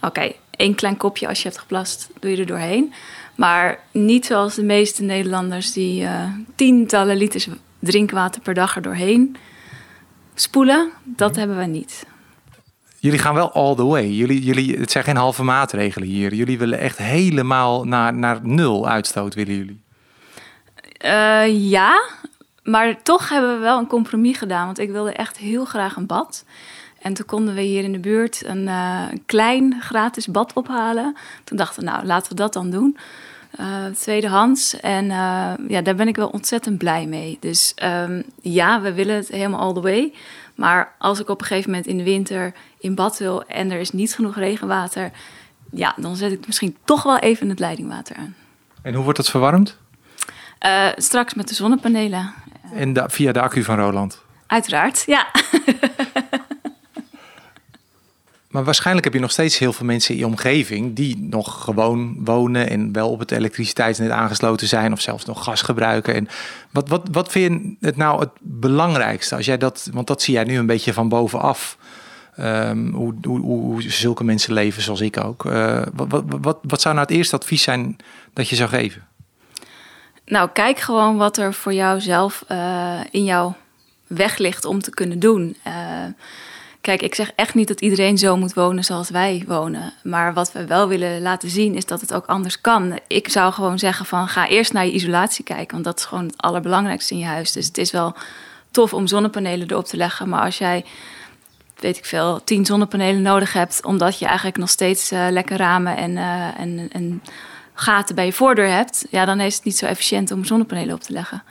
Oké, 0.01 0.33
één 0.51 0.75
klein 0.75 0.97
kopje 0.97 1.29
als 1.29 1.43
je 1.43 1.49
hebt 1.49 1.61
geplast, 1.61 2.09
doe 2.21 2.31
je 2.31 2.37
er 2.37 2.47
doorheen. 2.47 2.93
Maar 3.35 3.79
niet 3.91 4.27
zoals 4.27 4.55
de 4.55 4.65
meeste 4.65 5.03
Nederlanders 5.03 5.73
die 5.73 6.03
uh, 6.03 6.25
tientallen 6.55 7.17
liters 7.17 7.49
drinkwater 7.79 8.41
per 8.41 8.55
dag 8.55 8.77
er 8.77 8.83
doorheen 8.83 9.37
spoelen. 10.41 10.91
Dat 11.05 11.37
hebben 11.37 11.59
we 11.59 11.65
niet. 11.65 12.07
Jullie 12.99 13.19
gaan 13.19 13.35
wel 13.35 13.53
all 13.53 13.75
the 13.75 13.85
way. 13.85 14.07
Jullie, 14.07 14.43
jullie, 14.43 14.79
het 14.79 14.91
zijn 14.91 15.05
geen 15.05 15.17
halve 15.17 15.43
maatregelen 15.43 16.09
hier. 16.09 16.35
Jullie 16.35 16.59
willen 16.59 16.79
echt 16.79 16.99
helemaal 16.99 17.85
naar, 17.85 18.15
naar 18.15 18.39
nul 18.43 18.89
uitstoot, 18.89 19.35
willen 19.35 19.57
jullie? 19.57 19.81
Uh, 21.05 21.71
ja, 21.71 22.09
maar 22.63 23.03
toch 23.03 23.29
hebben 23.29 23.55
we 23.55 23.61
wel 23.61 23.79
een 23.79 23.87
compromis 23.87 24.37
gedaan. 24.37 24.67
Want 24.67 24.79
ik 24.79 24.91
wilde 24.91 25.13
echt 25.13 25.37
heel 25.37 25.65
graag 25.65 25.97
een 25.97 26.07
bad. 26.07 26.45
En 26.99 27.15
toen 27.15 27.27
konden 27.27 27.55
we 27.55 27.61
hier 27.61 27.85
in 27.85 27.93
de 27.93 27.99
buurt 27.99 28.43
een, 28.47 28.63
uh, 28.63 29.03
klein 29.27 29.77
gratis 29.81 30.27
bad 30.27 30.53
ophalen. 30.53 31.17
Toen 31.45 31.57
dachten 31.57 31.85
we, 31.85 31.91
nou, 31.91 32.07
laten 32.07 32.31
we 32.31 32.35
dat 32.35 32.53
dan 32.53 32.71
doen. 32.71 32.97
Uh, 33.61 33.87
tweedehands. 33.87 34.81
En 34.81 35.07
ja, 35.69 35.83
daar 35.83 35.95
ben 35.95 36.09
ik 36.09 36.17
wel 36.17 36.29
ontzettend 36.29 36.79
blij 36.79 37.07
mee. 37.07 37.37
Dus 37.41 37.75
um, 37.83 38.23
ja, 38.43 38.81
we 38.81 38.93
willen 38.93 39.15
het 39.15 39.29
helemaal 39.29 39.61
all 39.61 39.75
the 39.75 39.81
way. 39.81 40.13
Maar 40.55 40.95
als 40.99 41.21
ik 41.21 41.29
op 41.29 41.41
een 41.41 41.47
gegeven 41.47 41.71
moment 41.71 41.89
in 41.89 41.97
de 41.97 42.03
winter 42.03 42.53
in 42.79 42.95
bad 42.95 43.19
wil 43.19 43.45
en 43.45 43.71
er 43.71 43.81
is 43.81 43.91
niet 43.91 44.15
genoeg 44.15 44.37
regenwater, 44.37 45.11
ja, 45.71 45.95
dan 45.97 46.17
zet 46.17 46.33
ik 46.33 46.47
misschien 46.47 46.77
toch 46.85 47.03
wel 47.03 47.19
even 47.19 47.49
het 47.49 47.59
leidingwater 47.59 48.17
aan. 48.17 48.35
En 48.83 48.95
hoe 48.95 49.03
wordt 49.03 49.19
dat 49.19 49.31
verwarmd? 49.31 49.77
Uh, 50.67 50.89
straks 50.97 51.35
met 51.35 51.49
de 51.49 51.55
zonnepanelen. 51.55 52.33
En 52.73 52.93
da 52.93 53.09
via 53.09 53.33
de 53.33 53.41
accu 53.41 53.65
van 53.65 53.79
Roland? 53.79 54.23
Uiteraard, 54.47 55.03
ja. 55.07 55.27
Maar 58.59 58.67
waarschijnlijk 58.67 59.05
heb 59.05 59.15
je 59.15 59.21
nog 59.21 59.31
steeds 59.31 59.59
heel 59.59 59.73
veel 59.73 59.87
mensen 59.87 60.15
in 60.15 60.21
je 60.21 60.27
omgeving 60.27 60.95
die 60.95 61.19
nog 61.31 61.65
gewoon 61.65 62.17
wonen 62.25 62.71
en 62.71 62.93
wel 62.93 63.11
op 63.11 63.19
het 63.19 63.31
elektriciteitsnet 63.31 64.11
aangesloten 64.11 64.69
zijn 64.69 64.93
of 64.93 65.01
zelfs 65.01 65.25
nog 65.25 65.45
gas 65.45 65.63
gebruiken. 65.63 66.15
En 66.15 66.29
wat, 66.71 66.89
wat, 66.89 67.09
wat 67.13 67.31
vind 67.31 67.63
je 67.63 67.87
het 67.87 67.97
nou 67.97 68.21
het 68.21 68.31
belangrijkste 68.41 69.37
als 69.37 69.47
jij 69.47 69.59
dat, 69.59 69.89
want 69.93 70.07
dat 70.07 70.23
zie 70.23 70.35
jij 70.35 70.45
nu 70.45 70.59
een 70.59 70.67
beetje 70.67 70.93
van 70.93 71.09
bovenaf. 71.09 71.79
Um, 72.41 72.93
hoe, 72.95 73.15
hoe, 73.23 73.83
zulke 73.83 74.25
mensen 74.25 74.53
leven 74.53 74.83
zoals 74.83 75.01
ik 75.01 75.17
ook. 75.17 75.45
Uh, 75.45 75.83
wat, 75.95 76.23
wat, 76.27 76.59
wat, 76.63 76.81
zou 76.81 76.95
nou 76.95 77.07
het 77.07 77.17
eerste 77.17 77.37
advies 77.37 77.63
zijn 77.63 77.97
dat 78.33 78.49
je 78.49 78.57
zou 78.57 78.69
geven? 78.69 79.07
Nou, 80.25 80.49
kijk 80.53 80.79
gewoon 80.79 81.17
wat 81.17 81.37
er 81.37 81.55
voor 81.55 81.73
jou 81.73 82.01
zelf 82.01 82.45
uh, 82.49 83.01
in 83.11 83.25
jouw 83.25 83.57
weg 84.07 84.39
ligt 84.39 84.65
om 84.65 84.81
te 84.81 84.91
kunnen 84.91 85.19
doen. 85.19 85.57
Uh, 85.67 85.73
Kijk, 86.89 87.03
ik 87.03 87.15
zeg 87.15 87.33
echt 87.35 87.55
niet 87.55 87.69
dat 87.69 87.81
iedereen 87.81 88.19
zo 88.19 88.37
moet 88.37 88.55
wonen 88.55 88.85
zoals 88.85 89.11
wij 89.11 89.45
wonen. 89.47 89.93
Maar 90.03 90.35
wat 90.35 90.53
we 90.53 90.67
wel 90.67 90.89
willen 90.89 91.23
laten 91.23 91.51
zien 91.51 91.75
is 91.75 91.87
dat 91.87 92.01
het 92.01 92.15
ook 92.15 92.27
anders 92.27 92.61
kan. 92.61 92.99
Ik 93.07 93.29
zou 93.29 93.53
gewoon 93.53 93.79
zeggen 93.79 94.07
van 94.07 94.29
ga 94.29 94.49
eerst 94.49 94.73
naar 94.73 94.85
je 94.85 94.93
isolatie 94.93 95.45
kijken. 95.45 95.73
Want 95.73 95.85
dat 95.85 95.99
is 95.99 96.05
gewoon 96.05 96.27
het 96.27 96.43
allerbelangrijkste 96.43 97.15
in 97.15 97.21
je 97.21 97.27
huis. 97.27 97.53
Dus 97.53 97.67
het 97.67 97.79
is 97.79 97.91
wel 97.91 98.15
tof 98.71 98.95
om 98.95 99.07
zonnepanelen 99.07 99.71
erop 99.71 99.85
te 99.85 99.97
leggen. 99.97 100.29
Maar 100.29 100.41
als 100.41 100.59
jij 100.59 100.85
weet 101.77 101.97
ik 101.97 102.05
veel, 102.05 102.45
tien 102.45 102.67
zonnepanelen 102.67 103.23
nodig 103.23 103.53
hebt, 103.53 103.85
omdat 103.85 104.19
je 104.19 104.27
eigenlijk 104.27 104.57
nog 104.57 104.71
steeds 104.71 105.13
uh, 105.13 105.27
lekker 105.31 105.57
ramen 105.57 105.97
en, 105.97 106.11
uh, 106.11 106.61
en, 106.61 106.89
en 106.93 107.23
gaten 107.75 108.15
bij 108.15 108.27
je 108.27 108.33
voordeur 108.33 108.71
hebt, 108.71 109.07
ja, 109.11 109.25
dan 109.25 109.41
is 109.41 109.55
het 109.55 109.65
niet 109.65 109.77
zo 109.77 109.87
efficiënt 109.87 110.31
om 110.31 110.45
zonnepanelen 110.45 110.95
op 110.95 111.03
te 111.03 111.13
leggen. 111.13 111.43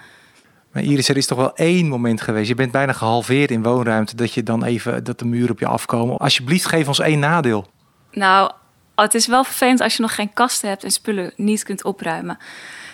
Iris, 0.83 1.09
er 1.09 1.17
is 1.17 1.25
toch 1.25 1.37
wel 1.37 1.55
één 1.55 1.87
moment 1.87 2.21
geweest. 2.21 2.47
Je 2.47 2.55
bent 2.55 2.71
bijna 2.71 2.93
gehalveerd 2.93 3.51
in 3.51 3.63
woonruimte. 3.63 4.15
Dat 4.15 4.33
je 4.33 4.43
dan 4.43 4.63
even 4.63 5.03
dat 5.03 5.19
de 5.19 5.25
muren 5.25 5.51
op 5.51 5.59
je 5.59 5.67
afkomen. 5.67 6.17
Alsjeblieft, 6.17 6.65
geef 6.65 6.87
ons 6.87 6.99
één 6.99 7.19
nadeel. 7.19 7.67
Nou, 8.11 8.51
het 8.95 9.13
is 9.13 9.27
wel 9.27 9.43
vervelend 9.43 9.81
als 9.81 9.95
je 9.95 10.01
nog 10.01 10.15
geen 10.15 10.33
kasten 10.33 10.69
hebt 10.69 10.83
en 10.83 10.91
spullen 10.91 11.31
niet 11.35 11.63
kunt 11.63 11.83
opruimen. 11.83 12.37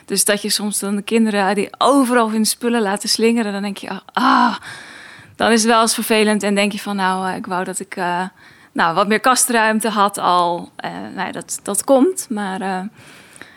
Dus 0.06 0.26
dat 0.26 0.42
je 0.42 0.50
soms 0.50 0.80
dan 0.80 0.96
de 0.96 1.02
kinderen 1.02 1.56
die 1.56 1.70
overal 1.78 2.32
hun 2.32 2.46
spullen 2.46 2.82
laten 2.82 3.10
slingeren, 3.10 3.54
dan 3.54 3.62
denk 3.62 3.78
je, 3.78 4.02
ah, 4.14 4.56
dan 5.36 5.52
is 5.52 5.62
het 5.62 5.72
wel 5.72 5.82
eens 5.82 5.94
vervelend. 5.94 6.44
En 6.44 6.56
denk 6.56 6.72
je 6.72 6.80
van, 6.80 6.96
nou, 6.96 7.30
eh, 7.30 7.36
ik 7.36 7.46
wou 7.46 7.64
dat 7.64 7.80
ik 7.80 7.96
uh, 7.96 8.22
nou, 8.72 8.96
wat 8.96 9.08
meer 9.08 9.20
kastruimte 9.20 9.90
had 9.90 10.18
al. 10.18 10.72
Uh, 10.86 10.92
nou, 11.16 11.32
dat, 11.32 11.60
dat 11.64 11.84
komt, 11.84 12.28
maar 12.30 12.90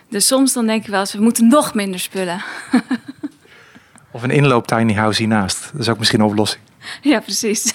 dus 0.08 0.26
soms 0.26 0.52
dan 0.52 0.66
denk 0.66 0.84
je 0.84 0.90
wel 0.90 1.00
eens, 1.00 1.12
we 1.12 1.22
moeten 1.22 1.48
nog 1.48 1.74
minder 1.74 2.00
spullen. 2.00 2.42
of 4.16 4.22
een 4.22 4.30
inloop 4.30 4.66
tiny 4.66 4.94
house 4.94 5.18
hiernaast. 5.18 5.70
Dat 5.72 5.80
is 5.80 5.88
ook 5.88 5.98
misschien 5.98 6.20
een 6.20 6.26
oplossing. 6.26 6.62
Ja, 7.00 7.20
precies. 7.20 7.64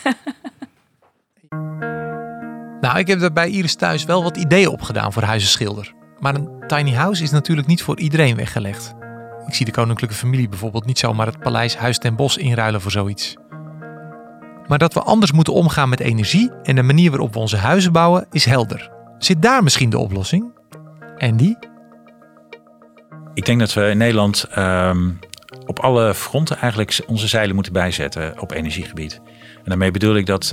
nou, 2.82 2.97
ik 2.97 3.08
heb 3.08 3.21
er 3.21 3.34
bij 3.34 3.49
Iris 3.49 3.75
thuis 3.75 4.04
wel 4.04 4.23
wat 4.23 4.38
ideeën 4.38 4.67
opgedaan 4.67 5.13
voor 5.13 5.23
huizenschilder. 5.23 5.93
Maar 6.19 6.36
een 6.36 6.49
tiny 6.67 6.93
house 6.93 7.23
is 7.23 7.32
natuurlijk 7.32 7.67
niet 7.67 7.84
voor 7.84 7.99
iedereen 7.99 8.36
weggelegd. 8.36 8.93
Ik 9.47 9.54
zie 9.54 9.65
de 9.65 9.71
koninklijke 9.71 10.15
familie 10.15 10.49
bijvoorbeeld 10.49 10.86
niet 10.86 10.99
zomaar 10.99 11.25
het 11.25 11.39
paleis 11.39 11.75
Huis 11.75 11.97
ten 11.97 12.15
Bos 12.15 12.38
inruilen 12.38 12.82
voor 12.82 12.91
zoiets. 12.91 13.36
Maar 14.67 14.77
dat 14.77 14.93
we 14.93 15.01
anders 15.01 15.32
moeten 15.32 15.54
omgaan 15.54 15.89
met 15.89 15.99
energie 15.99 16.51
en 16.63 16.75
de 16.75 16.84
manier 16.84 17.10
waarop 17.10 17.34
we 17.34 17.39
onze 17.39 17.58
huizen 17.58 17.91
bouwen 17.91 18.27
is 18.32 18.45
helder. 18.45 18.91
Zit 19.17 19.41
daar 19.41 19.63
misschien 19.63 19.89
de 19.89 19.97
oplossing? 19.97 20.51
Andy? 21.17 21.56
Ik 23.34 23.45
denk 23.45 23.60
dat 23.60 23.73
we 23.73 23.89
in 23.89 23.97
Nederland 23.97 24.43
ehm, 24.43 25.10
op 25.65 25.79
alle 25.79 26.13
fronten 26.13 26.57
eigenlijk 26.57 26.99
onze 27.07 27.27
zeilen 27.27 27.55
moeten 27.55 27.73
bijzetten 27.73 28.39
op 28.39 28.51
energiegebied. 28.51 29.21
En 29.55 29.63
daarmee 29.65 29.91
bedoel 29.91 30.15
ik 30.15 30.25
dat 30.25 30.43
uh, 30.43 30.49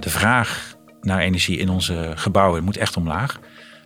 de 0.00 0.10
vraag 0.10 0.74
naar 1.00 1.18
energie 1.18 1.58
in 1.58 1.68
onze 1.68 2.12
gebouwen 2.14 2.64
moet 2.64 2.76
echt 2.76 2.96
omlaag. 2.96 3.38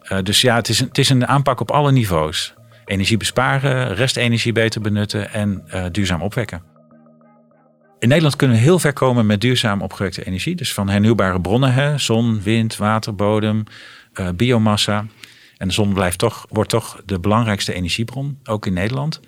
Uh, 0.03 0.19
dus 0.23 0.41
ja, 0.41 0.55
het 0.55 0.69
is, 0.69 0.81
een, 0.81 0.89
het 0.89 0.99
is 0.99 1.09
een 1.09 1.27
aanpak 1.27 1.61
op 1.61 1.71
alle 1.71 1.93
niveaus. 1.93 2.55
Energie 2.85 3.17
besparen, 3.17 3.95
restenergie 3.95 4.53
beter 4.53 4.81
benutten 4.81 5.33
en 5.33 5.65
duurzaam 5.93 6.23
opwekken. 6.23 6.63
In 7.99 8.09
Nederland 8.09 8.37
kunnen 8.37 8.57
we 8.57 8.63
heel 8.63 8.79
ver 8.79 8.93
komen 8.93 9.27
met 9.27 9.41
duurzaam 9.41 9.83
opgewekte 9.83 10.27
energie. 10.27 10.55
Dus 10.55 10.75
van 10.75 10.89
hernieuwbare 10.89 11.41
bronnen, 11.41 11.73
hè, 11.73 11.99
zon, 11.99 12.43
wind, 12.43 12.77
water, 12.77 13.15
bodem, 13.15 13.65
biomassa. 14.35 15.07
En 15.57 15.69
de 15.69 15.75
zon 15.75 15.93
blijft 15.93 16.19
toch, 16.19 16.47
wordt 16.49 16.71
toch 16.71 17.03
de 17.05 17.21
belangrijkste 17.21 17.73
energiebron, 17.73 18.39
ook 18.45 18.67
in 18.67 18.73
Nederland. 18.73 19.21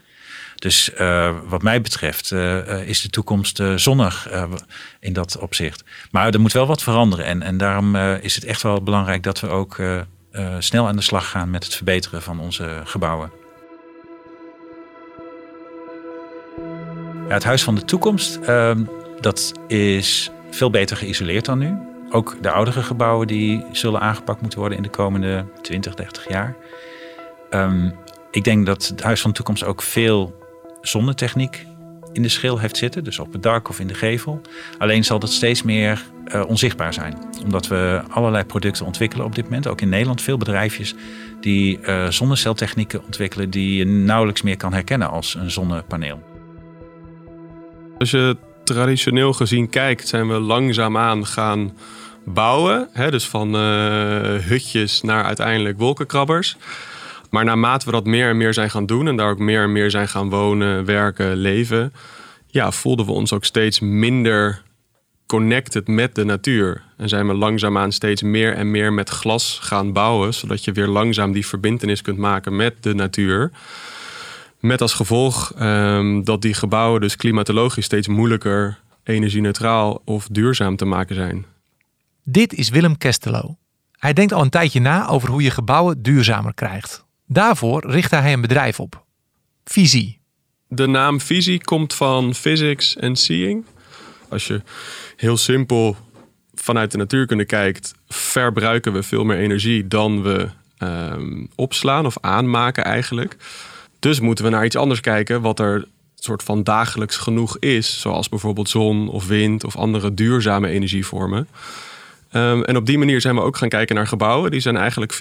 Dus 0.58 0.90
uh, 1.00 1.34
wat 1.48 1.62
mij 1.62 1.80
betreft 1.80 2.30
uh, 2.30 2.88
is 2.88 3.02
de 3.02 3.10
toekomst 3.10 3.62
zonnig 3.76 4.28
in 5.00 5.12
dat 5.12 5.38
opzicht. 5.38 5.84
Maar 6.10 6.30
er 6.30 6.40
moet 6.40 6.52
wel 6.52 6.66
wat 6.66 6.82
veranderen. 6.82 7.24
En, 7.24 7.42
en 7.42 7.56
daarom 7.56 7.96
is 7.96 8.34
het 8.34 8.44
echt 8.44 8.62
wel 8.62 8.82
belangrijk 8.82 9.22
dat 9.22 9.40
we 9.40 9.48
ook 9.48 9.76
snel 10.58 10.86
aan 10.86 10.96
de 10.96 11.02
slag 11.02 11.30
gaan 11.30 11.50
met 11.50 11.64
het 11.64 11.74
verbeteren 11.74 12.22
van 12.22 12.40
onze 12.40 12.80
gebouwen. 12.84 13.30
Het 17.28 17.44
huis 17.44 17.62
van 17.62 17.74
de 17.74 17.84
toekomst, 17.84 18.36
ehm, 18.36 18.84
dat 19.20 19.52
is 19.66 20.30
veel 20.50 20.70
beter 20.70 20.96
geïsoleerd 20.96 21.44
dan 21.44 21.58
nu. 21.58 21.76
Ook 22.10 22.36
de 22.40 22.50
oudere 22.50 22.82
gebouwen 22.82 23.26
die 23.26 23.64
zullen 23.72 24.00
aangepakt 24.00 24.40
moeten 24.40 24.58
worden 24.58 24.76
in 24.76 24.84
de 24.84 24.90
komende 24.90 25.44
20, 25.62 25.94
30 25.94 26.28
jaar. 26.28 26.56
Um, 27.50 27.94
ik 28.30 28.44
denk 28.44 28.66
dat 28.66 28.86
het 28.86 29.02
huis 29.02 29.20
van 29.20 29.30
de 29.30 29.36
toekomst 29.36 29.64
ook 29.64 29.82
veel 29.82 30.46
zonnetechniek 30.88 31.66
in 32.12 32.22
de 32.22 32.28
schil 32.28 32.58
heeft 32.58 32.76
zitten. 32.76 33.04
Dus 33.04 33.18
op 33.18 33.32
het 33.32 33.42
dak 33.42 33.68
of 33.68 33.80
in 33.80 33.86
de 33.86 33.94
gevel. 33.94 34.40
Alleen 34.78 35.04
zal 35.04 35.18
dat 35.18 35.32
steeds 35.32 35.62
meer 35.62 36.02
uh, 36.34 36.44
onzichtbaar 36.48 36.94
zijn. 36.94 37.18
Omdat 37.44 37.66
we 37.66 38.02
allerlei 38.08 38.44
producten 38.44 38.86
ontwikkelen 38.86 39.26
op 39.26 39.34
dit 39.34 39.44
moment. 39.44 39.66
Ook 39.66 39.80
in 39.80 39.88
Nederland 39.88 40.22
veel 40.22 40.36
bedrijfjes 40.36 40.94
die 41.40 41.78
uh, 41.80 42.08
zonneceltechnieken 42.08 43.04
ontwikkelen... 43.04 43.50
die 43.50 43.76
je 43.76 43.84
nauwelijks 43.86 44.42
meer 44.42 44.56
kan 44.56 44.72
herkennen 44.72 45.10
als 45.10 45.34
een 45.34 45.50
zonnepaneel. 45.50 46.22
Als 47.98 48.10
je 48.10 48.36
traditioneel 48.64 49.32
gezien 49.32 49.68
kijkt, 49.68 50.08
zijn 50.08 50.28
we 50.28 50.38
langzaamaan 50.38 51.26
gaan 51.26 51.72
bouwen. 52.24 52.88
Hè? 52.92 53.10
Dus 53.10 53.28
van 53.28 53.54
uh, 53.54 53.60
hutjes 54.34 55.02
naar 55.02 55.24
uiteindelijk 55.24 55.78
wolkenkrabbers. 55.78 56.56
Maar 57.30 57.44
naarmate 57.44 57.86
we 57.86 57.92
dat 57.92 58.06
meer 58.06 58.28
en 58.28 58.36
meer 58.36 58.54
zijn 58.54 58.70
gaan 58.70 58.86
doen 58.86 59.08
en 59.08 59.16
daar 59.16 59.30
ook 59.30 59.38
meer 59.38 59.62
en 59.62 59.72
meer 59.72 59.90
zijn 59.90 60.08
gaan 60.08 60.30
wonen, 60.30 60.84
werken, 60.84 61.36
leven, 61.36 61.92
ja, 62.46 62.72
voelden 62.72 63.06
we 63.06 63.12
ons 63.12 63.32
ook 63.32 63.44
steeds 63.44 63.80
minder 63.80 64.62
connected 65.26 65.88
met 65.88 66.14
de 66.14 66.24
natuur. 66.24 66.82
En 66.96 67.08
zijn 67.08 67.26
we 67.26 67.34
langzaamaan 67.34 67.92
steeds 67.92 68.22
meer 68.22 68.54
en 68.54 68.70
meer 68.70 68.92
met 68.92 69.08
glas 69.08 69.58
gaan 69.62 69.92
bouwen, 69.92 70.34
zodat 70.34 70.64
je 70.64 70.72
weer 70.72 70.86
langzaam 70.86 71.32
die 71.32 71.46
verbindenis 71.46 72.02
kunt 72.02 72.18
maken 72.18 72.56
met 72.56 72.74
de 72.80 72.94
natuur. 72.94 73.50
Met 74.60 74.80
als 74.80 74.94
gevolg 74.94 75.52
um, 75.60 76.24
dat 76.24 76.42
die 76.42 76.54
gebouwen 76.54 77.00
dus 77.00 77.16
klimatologisch 77.16 77.84
steeds 77.84 78.08
moeilijker 78.08 78.78
energie-neutraal 79.04 80.02
of 80.04 80.28
duurzaam 80.30 80.76
te 80.76 80.84
maken 80.84 81.14
zijn. 81.14 81.46
Dit 82.24 82.54
is 82.54 82.68
Willem 82.68 82.98
Kestelo. 82.98 83.56
Hij 83.98 84.12
denkt 84.12 84.32
al 84.32 84.42
een 84.42 84.50
tijdje 84.50 84.80
na 84.80 85.08
over 85.08 85.30
hoe 85.30 85.42
je 85.42 85.50
gebouwen 85.50 86.02
duurzamer 86.02 86.54
krijgt. 86.54 87.06
Daarvoor 87.30 87.90
richtte 87.90 88.16
hij 88.16 88.32
een 88.32 88.40
bedrijf 88.40 88.80
op. 88.80 89.04
Visie. 89.64 90.18
De 90.68 90.86
naam 90.86 91.20
Visie 91.20 91.64
komt 91.64 91.94
van 91.94 92.34
physics 92.34 92.96
en 92.96 93.16
seeing. 93.16 93.64
Als 94.28 94.46
je 94.46 94.62
heel 95.16 95.36
simpel 95.36 95.96
vanuit 96.54 96.90
de 96.90 96.96
natuurkunde 96.96 97.44
kijkt, 97.44 97.94
verbruiken 98.08 98.92
we 98.92 99.02
veel 99.02 99.24
meer 99.24 99.38
energie 99.38 99.88
dan 99.88 100.22
we 100.22 100.48
um, 100.78 101.48
opslaan 101.54 102.06
of 102.06 102.16
aanmaken 102.20 102.84
eigenlijk. 102.84 103.36
Dus 103.98 104.20
moeten 104.20 104.44
we 104.44 104.50
naar 104.50 104.64
iets 104.64 104.76
anders 104.76 105.00
kijken 105.00 105.40
wat 105.40 105.60
er 105.60 105.86
soort 106.14 106.42
van 106.42 106.62
dagelijks 106.62 107.16
genoeg 107.16 107.58
is, 107.58 108.00
zoals 108.00 108.28
bijvoorbeeld 108.28 108.68
zon 108.68 109.08
of 109.08 109.26
wind 109.26 109.64
of 109.64 109.76
andere 109.76 110.14
duurzame 110.14 110.68
energievormen. 110.68 111.48
Um, 112.32 112.64
en 112.64 112.76
op 112.76 112.86
die 112.86 112.98
manier 112.98 113.20
zijn 113.20 113.34
we 113.34 113.40
ook 113.40 113.56
gaan 113.56 113.68
kijken 113.68 113.94
naar 113.94 114.06
gebouwen. 114.06 114.50
Die 114.50 114.60
zijn 114.60 114.76
eigenlijk 114.76 115.14
40% 115.14 115.18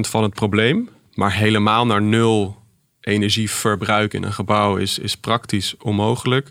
van 0.00 0.22
het 0.22 0.34
probleem. 0.34 0.88
Maar 1.14 1.32
helemaal 1.32 1.86
naar 1.86 2.02
nul 2.02 2.62
energieverbruik 3.00 4.14
in 4.14 4.22
een 4.22 4.32
gebouw 4.32 4.76
is, 4.76 4.98
is 4.98 5.16
praktisch 5.16 5.74
onmogelijk. 5.78 6.48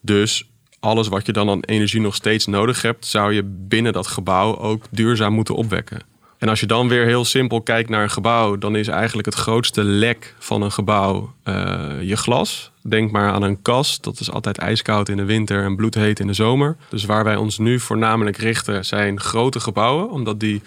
Dus 0.00 0.50
alles 0.80 1.08
wat 1.08 1.26
je 1.26 1.32
dan 1.32 1.50
aan 1.50 1.60
energie 1.60 2.00
nog 2.00 2.14
steeds 2.14 2.46
nodig 2.46 2.82
hebt, 2.82 3.06
zou 3.06 3.32
je 3.32 3.42
binnen 3.44 3.92
dat 3.92 4.06
gebouw 4.06 4.58
ook 4.58 4.84
duurzaam 4.90 5.32
moeten 5.32 5.54
opwekken. 5.54 6.02
En 6.38 6.48
als 6.48 6.60
je 6.60 6.66
dan 6.66 6.88
weer 6.88 7.06
heel 7.06 7.24
simpel 7.24 7.62
kijkt 7.62 7.88
naar 7.88 8.02
een 8.02 8.10
gebouw, 8.10 8.58
dan 8.58 8.76
is 8.76 8.88
eigenlijk 8.88 9.26
het 9.26 9.34
grootste 9.34 9.84
lek 9.84 10.34
van 10.38 10.62
een 10.62 10.72
gebouw 10.72 11.34
uh, 11.44 11.54
je 12.02 12.16
glas. 12.16 12.70
Denk 12.82 13.10
maar 13.10 13.32
aan 13.32 13.42
een 13.42 13.62
kast, 13.62 14.04
dat 14.04 14.20
is 14.20 14.30
altijd 14.30 14.58
ijskoud 14.58 15.08
in 15.08 15.16
de 15.16 15.24
winter 15.24 15.64
en 15.64 15.76
bloedheet 15.76 16.20
in 16.20 16.26
de 16.26 16.32
zomer. 16.32 16.76
Dus 16.88 17.04
waar 17.04 17.24
wij 17.24 17.36
ons 17.36 17.58
nu 17.58 17.80
voornamelijk 17.80 18.36
richten 18.36 18.84
zijn 18.84 19.20
grote 19.20 19.60
gebouwen, 19.60 20.10
omdat 20.10 20.40
die 20.40 20.62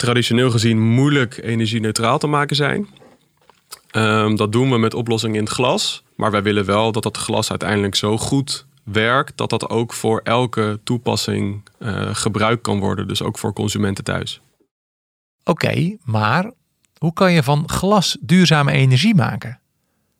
traditioneel 0.00 0.50
gezien 0.50 0.80
moeilijk 0.80 1.38
energie-neutraal 1.42 2.18
te 2.18 2.26
maken 2.26 2.56
zijn. 2.56 2.88
Um, 3.96 4.36
dat 4.36 4.52
doen 4.52 4.70
we 4.70 4.78
met 4.78 4.94
oplossingen 4.94 5.36
in 5.36 5.44
het 5.44 5.52
glas. 5.52 6.02
Maar 6.16 6.30
wij 6.30 6.42
willen 6.42 6.64
wel 6.64 6.92
dat 6.92 7.02
dat 7.02 7.16
glas 7.16 7.50
uiteindelijk 7.50 7.94
zo 7.94 8.18
goed 8.18 8.66
werkt 8.84 9.36
dat 9.36 9.50
dat 9.50 9.68
ook 9.68 9.92
voor 9.92 10.20
elke 10.24 10.80
toepassing 10.84 11.68
uh, 11.78 12.14
gebruikt 12.14 12.62
kan 12.62 12.78
worden. 12.78 13.08
Dus 13.08 13.22
ook 13.22 13.38
voor 13.38 13.52
consumenten 13.52 14.04
thuis. 14.04 14.40
Oké, 15.44 15.96
maar 16.04 16.50
hoe 16.98 17.12
kan 17.12 17.32
je 17.32 17.42
van 17.42 17.68
glas 17.68 18.16
duurzame 18.20 18.72
energie 18.72 19.14
maken? 19.14 19.60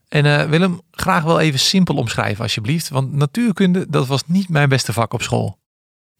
En 0.08 0.24
uh, 0.24 0.42
Willem, 0.42 0.80
graag 0.90 1.22
wel 1.22 1.40
even 1.40 1.58
simpel 1.58 1.94
omschrijven 1.94 2.42
alsjeblieft, 2.42 2.88
want 2.88 3.12
natuurkunde 3.12 3.86
dat 3.88 4.06
was 4.06 4.22
niet 4.26 4.48
mijn 4.48 4.68
beste 4.68 4.92
vak 4.92 5.12
op 5.12 5.22
school. 5.22 5.58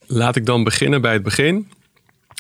Laat 0.06 0.36
ik 0.36 0.46
dan 0.46 0.64
beginnen 0.64 1.00
bij 1.00 1.12
het 1.12 1.22
begin. 1.22 1.70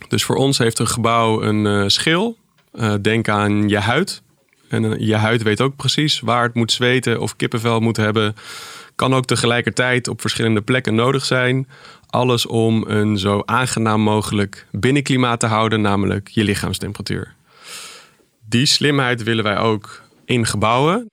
Dus 0.08 0.24
voor 0.24 0.36
ons 0.36 0.58
heeft 0.58 0.78
een 0.78 0.86
gebouw 0.86 1.42
een 1.42 1.64
uh, 1.64 1.84
schil. 1.86 2.36
Uh, 2.74 2.94
denk 3.02 3.28
aan 3.28 3.68
je 3.68 3.78
huid. 3.78 4.22
En 4.68 5.04
je 5.04 5.16
huid 5.16 5.42
weet 5.42 5.60
ook 5.60 5.76
precies 5.76 6.20
waar 6.20 6.42
het 6.42 6.54
moet 6.54 6.72
zweten 6.72 7.20
of 7.20 7.36
kippenvel 7.36 7.80
moet 7.80 7.96
hebben. 7.96 8.34
Kan 8.94 9.14
ook 9.14 9.24
tegelijkertijd 9.24 10.08
op 10.08 10.20
verschillende 10.20 10.60
plekken 10.60 10.94
nodig 10.94 11.24
zijn. 11.24 11.68
Alles 12.06 12.46
om 12.46 12.84
een 12.86 13.18
zo 13.18 13.42
aangenaam 13.44 14.00
mogelijk 14.00 14.66
binnenklimaat 14.70 15.40
te 15.40 15.46
houden, 15.46 15.80
namelijk 15.80 16.28
je 16.28 16.44
lichaamstemperatuur. 16.44 17.34
Die 18.48 18.66
slimheid 18.66 19.22
willen 19.22 19.44
wij 19.44 19.58
ook 19.58 20.02
in 20.24 20.46
gebouwen. 20.46 21.06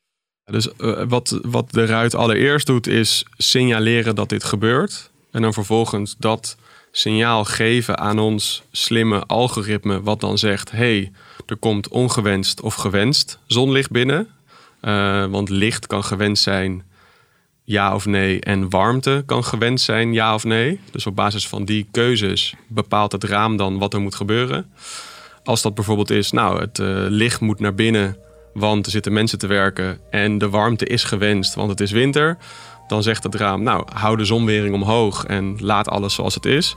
Dus 0.52 0.70
wat, 1.08 1.40
wat 1.42 1.72
de 1.72 1.86
ruit 1.86 2.16
allereerst 2.16 2.68
doet, 2.68 2.88
is 2.88 3.26
signaleren 3.38 4.16
dat 4.16 4.30
dit 4.30 4.44
gebeurt. 4.44 5.12
En 5.32 5.42
dan 5.42 5.54
vervolgens 5.54 6.16
dat 6.18 6.58
signaal 6.98 7.46
geven 7.46 7.98
aan 7.98 8.20
ons 8.20 8.64
slimme 8.72 9.24
algoritme, 9.26 10.02
wat 10.02 10.20
dan 10.20 10.38
zegt: 10.38 10.72
hey, 10.72 11.12
er 11.46 11.58
komt 11.58 11.88
ongewenst 11.88 12.62
of 12.62 12.76
gewenst 12.76 13.40
zonlicht 13.48 13.92
binnen. 13.92 14.28
Uh, 14.82 15.26
want 15.26 15.50
licht 15.50 15.88
kan 15.88 16.04
gewenst 16.04 16.44
zijn, 16.44 16.84
ja 17.64 17.96
of 17.96 18.06
nee. 18.06 18.40
En 18.40 18.70
warmte 18.70 19.24
kan 19.26 19.44
gewenst 19.44 19.86
zijn, 19.86 20.14
ja 20.14 20.34
of 20.34 20.44
nee. 20.44 20.80
Dus 20.92 21.06
op 21.06 21.16
basis 21.16 21.48
van 21.48 21.66
die 21.66 21.88
keuzes 21.92 22.54
bepaalt 22.68 23.12
het 23.12 23.24
raam 23.24 23.58
dan 23.58 23.78
wat 23.78 23.94
er 23.94 24.02
moet 24.02 24.16
gebeuren. 24.16 24.72
Als 25.44 25.62
dat 25.62 25.76
bijvoorbeeld 25.76 26.10
is, 26.10 26.32
nou, 26.32 26.60
het 26.60 26.80
uh, 26.80 26.88
licht 27.10 27.42
moet 27.42 27.60
naar 27.60 27.76
binnen, 27.76 28.18
want 28.54 28.86
er 28.86 28.92
zitten 28.92 29.14
mensen 29.14 29.40
te 29.40 29.48
werken. 29.48 30.00
En 30.10 30.38
de 30.38 30.50
warmte 30.50 30.86
is 30.86 31.04
gewenst, 31.04 31.56
want 31.56 31.70
het 31.70 31.80
is 31.80 31.92
winter 31.92 32.38
dan 32.88 33.04
zegt 33.04 33.24
het 33.24 33.36
raam, 33.36 33.64
nou, 33.64 33.88
hou 33.94 34.18
de 34.18 34.26
zonwering 34.26 34.74
omhoog 34.74 35.26
en 35.26 35.56
laat 35.60 35.90
alles 35.90 36.14
zoals 36.14 36.36
het 36.36 36.46
is. 36.46 36.76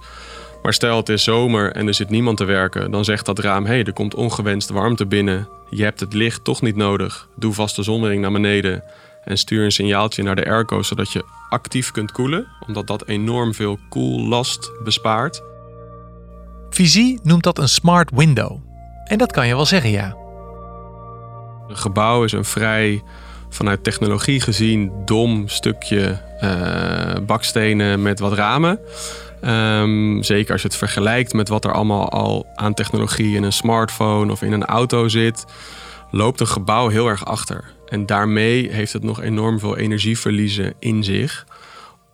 Maar 0.62 0.72
stel 0.72 0.96
het 0.96 1.08
is 1.08 1.24
zomer 1.24 1.72
en 1.72 1.86
er 1.86 1.94
zit 1.94 2.10
niemand 2.10 2.36
te 2.36 2.44
werken, 2.44 2.90
dan 2.90 3.04
zegt 3.04 3.26
dat 3.26 3.38
raam, 3.38 3.64
hé, 3.64 3.70
hey, 3.70 3.84
er 3.84 3.92
komt 3.92 4.14
ongewenst 4.14 4.70
warmte 4.70 5.06
binnen. 5.06 5.48
Je 5.70 5.82
hebt 5.82 6.00
het 6.00 6.12
licht 6.12 6.44
toch 6.44 6.62
niet 6.62 6.76
nodig. 6.76 7.28
Doe 7.36 7.52
vast 7.52 7.76
de 7.76 7.82
zonwering 7.82 8.22
naar 8.22 8.32
beneden 8.32 8.82
en 9.24 9.38
stuur 9.38 9.64
een 9.64 9.72
signaaltje 9.72 10.22
naar 10.22 10.36
de 10.36 10.46
airco, 10.46 10.82
zodat 10.82 11.12
je 11.12 11.24
actief 11.48 11.90
kunt 11.90 12.12
koelen, 12.12 12.46
omdat 12.66 12.86
dat 12.86 13.06
enorm 13.06 13.54
veel 13.54 13.78
koellast 13.88 14.70
bespaart. 14.84 15.42
Visie 16.70 17.20
noemt 17.22 17.42
dat 17.42 17.58
een 17.58 17.68
smart 17.68 18.10
window. 18.14 18.58
En 19.04 19.18
dat 19.18 19.32
kan 19.32 19.46
je 19.46 19.54
wel 19.54 19.66
zeggen, 19.66 19.90
ja. 19.90 20.16
Een 21.68 21.76
gebouw 21.76 22.24
is 22.24 22.32
een 22.32 22.44
vrij 22.44 23.02
vanuit 23.50 23.84
technologie 23.84 24.40
gezien 24.40 24.92
dom 25.04 25.48
stukje 25.48 26.20
uh, 26.42 27.26
bakstenen 27.26 28.02
met 28.02 28.18
wat 28.18 28.32
ramen. 28.32 28.78
Um, 29.44 30.22
zeker 30.22 30.52
als 30.52 30.62
je 30.62 30.68
het 30.68 30.76
vergelijkt 30.76 31.32
met 31.32 31.48
wat 31.48 31.64
er 31.64 31.72
allemaal 31.72 32.08
al 32.08 32.46
aan 32.54 32.74
technologie 32.74 33.36
in 33.36 33.42
een 33.42 33.52
smartphone 33.52 34.32
of 34.32 34.42
in 34.42 34.52
een 34.52 34.64
auto 34.64 35.08
zit, 35.08 35.44
loopt 36.10 36.40
een 36.40 36.46
gebouw 36.46 36.88
heel 36.88 37.06
erg 37.06 37.24
achter. 37.24 37.64
En 37.88 38.06
daarmee 38.06 38.72
heeft 38.72 38.92
het 38.92 39.02
nog 39.02 39.22
enorm 39.22 39.58
veel 39.58 39.76
energieverliezen 39.76 40.74
in 40.78 41.04
zich, 41.04 41.46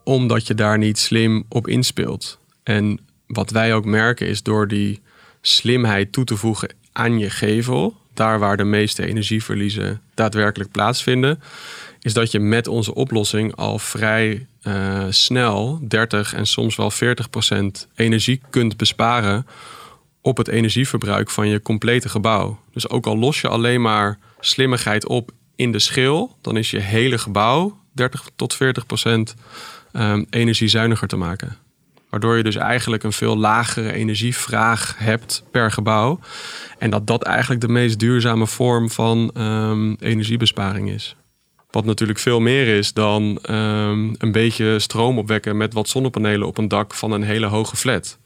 omdat 0.05 0.47
je 0.47 0.55
daar 0.55 0.79
niet 0.79 0.99
slim 0.99 1.45
op 1.49 1.69
inspeelt. 1.69 2.39
En 2.63 3.01
wat 3.27 3.51
wij 3.51 3.75
ook 3.75 3.85
merken 3.85 4.27
is 4.27 4.43
door 4.43 4.69
die 4.69 5.01
slimheid 5.41 6.13
toe 6.13 6.25
te 6.25 6.37
voegen 6.37 6.75
aan 6.93 7.19
je 7.19 7.31
gevel, 7.31 7.97
daar 8.17 8.39
waar 8.39 8.57
de 8.57 8.65
meeste 8.65 9.07
energieverliezen 9.07 10.01
daadwerkelijk 10.15 10.71
plaatsvinden, 10.71 11.43
is 12.01 12.13
dat 12.13 12.31
je 12.31 12.41
met 12.41 12.69
onze 12.69 12.95
oplossing 12.95 13.57
al 13.57 13.79
vrij 13.79 14.47
uh, 14.63 15.05
snel 15.11 15.81
30 15.89 16.35
en 16.35 16.47
soms 16.47 16.77
wel 16.77 16.91
40 16.91 17.31
procent 17.31 17.89
energie 17.95 18.41
kunt 18.51 18.77
besparen 18.77 19.47
op 20.21 20.37
het 20.37 20.49
energieverbruik 20.49 21.31
van 21.31 21.49
je 21.49 21.63
complete 21.63 22.09
gebouw. 22.09 22.61
Dus 22.73 22.89
ook 22.89 23.07
al 23.07 23.19
los 23.19 23.41
je 23.41 23.49
alleen 23.49 23.83
maar 23.83 24.19
slimmigheid 24.41 25.07
op 25.07 25.31
in 25.57 25.73
de 25.73 25.79
schil, 25.79 26.37
dan 26.41 26.57
is 26.57 26.71
je 26.71 26.81
hele 26.81 27.19
gebouw 27.19 27.79
30 27.93 28.29
tot 28.37 28.55
40 28.55 28.87
procent 28.87 29.35
um, 29.93 30.27
energiezuiniger 30.31 31.09
te 31.09 31.17
maken. 31.17 31.57
Waardoor 32.11 32.37
je 32.37 32.43
dus 32.43 32.57
eigenlijk 32.57 33.03
een 33.03 33.13
veel 33.13 33.37
lagere 33.37 33.93
energievraag 33.93 34.95
hebt 34.99 35.45
per 35.51 35.71
gebouw. 35.71 36.21
En 36.79 36.91
dat 36.91 37.07
dat 37.07 37.23
eigenlijk 37.23 37.61
de 37.61 37.69
meest 37.69 37.99
duurzame 37.99 38.47
vorm 38.47 38.91
van 38.91 39.31
um, 39.39 39.97
energiebesparing 40.01 40.91
is. 40.91 41.17
Wat 41.71 41.85
natuurlijk 41.85 42.19
veel 42.19 42.41
meer 42.41 42.77
is 42.77 42.93
dan 42.93 43.39
um, 43.51 44.15
een 44.19 44.33
beetje 44.33 44.79
stroom 44.79 45.19
opwekken 45.19 45.57
met 45.57 45.73
wat 45.73 45.89
zonnepanelen 45.89 46.47
op 46.47 46.59
een 46.59 46.69
dak 46.69 46.95
van 46.95 47.13
een 47.13 47.23
hele 47.23 47.47
hoge 47.47 47.77
flat. 47.77 48.19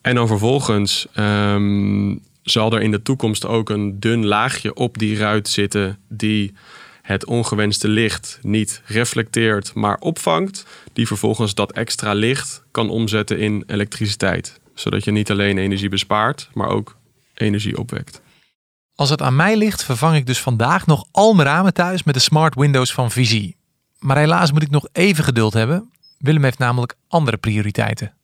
En 0.00 0.14
dan 0.14 0.26
vervolgens 0.26 1.06
um, 1.18 2.20
zal 2.42 2.72
er 2.72 2.82
in 2.82 2.90
de 2.90 3.02
toekomst 3.02 3.46
ook 3.46 3.70
een 3.70 4.00
dun 4.00 4.26
laagje 4.26 4.74
op 4.74 4.98
die 4.98 5.16
ruit 5.16 5.48
zitten 5.48 5.98
die 6.08 6.54
het 7.10 7.24
ongewenste 7.24 7.88
licht 7.88 8.38
niet 8.42 8.82
reflecteert, 8.84 9.74
maar 9.74 9.98
opvangt, 9.98 10.66
die 10.92 11.06
vervolgens 11.06 11.54
dat 11.54 11.72
extra 11.72 12.12
licht 12.12 12.62
kan 12.70 12.90
omzetten 12.90 13.38
in 13.38 13.64
elektriciteit. 13.66 14.60
Zodat 14.74 15.04
je 15.04 15.10
niet 15.10 15.30
alleen 15.30 15.58
energie 15.58 15.88
bespaart, 15.88 16.48
maar 16.54 16.68
ook 16.68 16.96
energie 17.34 17.78
opwekt. 17.78 18.20
Als 18.94 19.10
het 19.10 19.22
aan 19.22 19.36
mij 19.36 19.56
ligt, 19.56 19.84
vervang 19.84 20.16
ik 20.16 20.26
dus 20.26 20.40
vandaag 20.40 20.86
nog 20.86 21.04
al 21.10 21.34
mijn 21.34 21.48
ramen 21.48 21.74
thuis 21.74 22.02
met 22.02 22.14
de 22.14 22.20
smart 22.20 22.54
windows 22.54 22.92
van 22.92 23.10
Visie. 23.10 23.56
Maar 23.98 24.16
helaas 24.16 24.52
moet 24.52 24.62
ik 24.62 24.70
nog 24.70 24.86
even 24.92 25.24
geduld 25.24 25.52
hebben. 25.52 25.90
Willem 26.18 26.44
heeft 26.44 26.58
namelijk 26.58 26.94
andere 27.08 27.36
prioriteiten. 27.36 28.14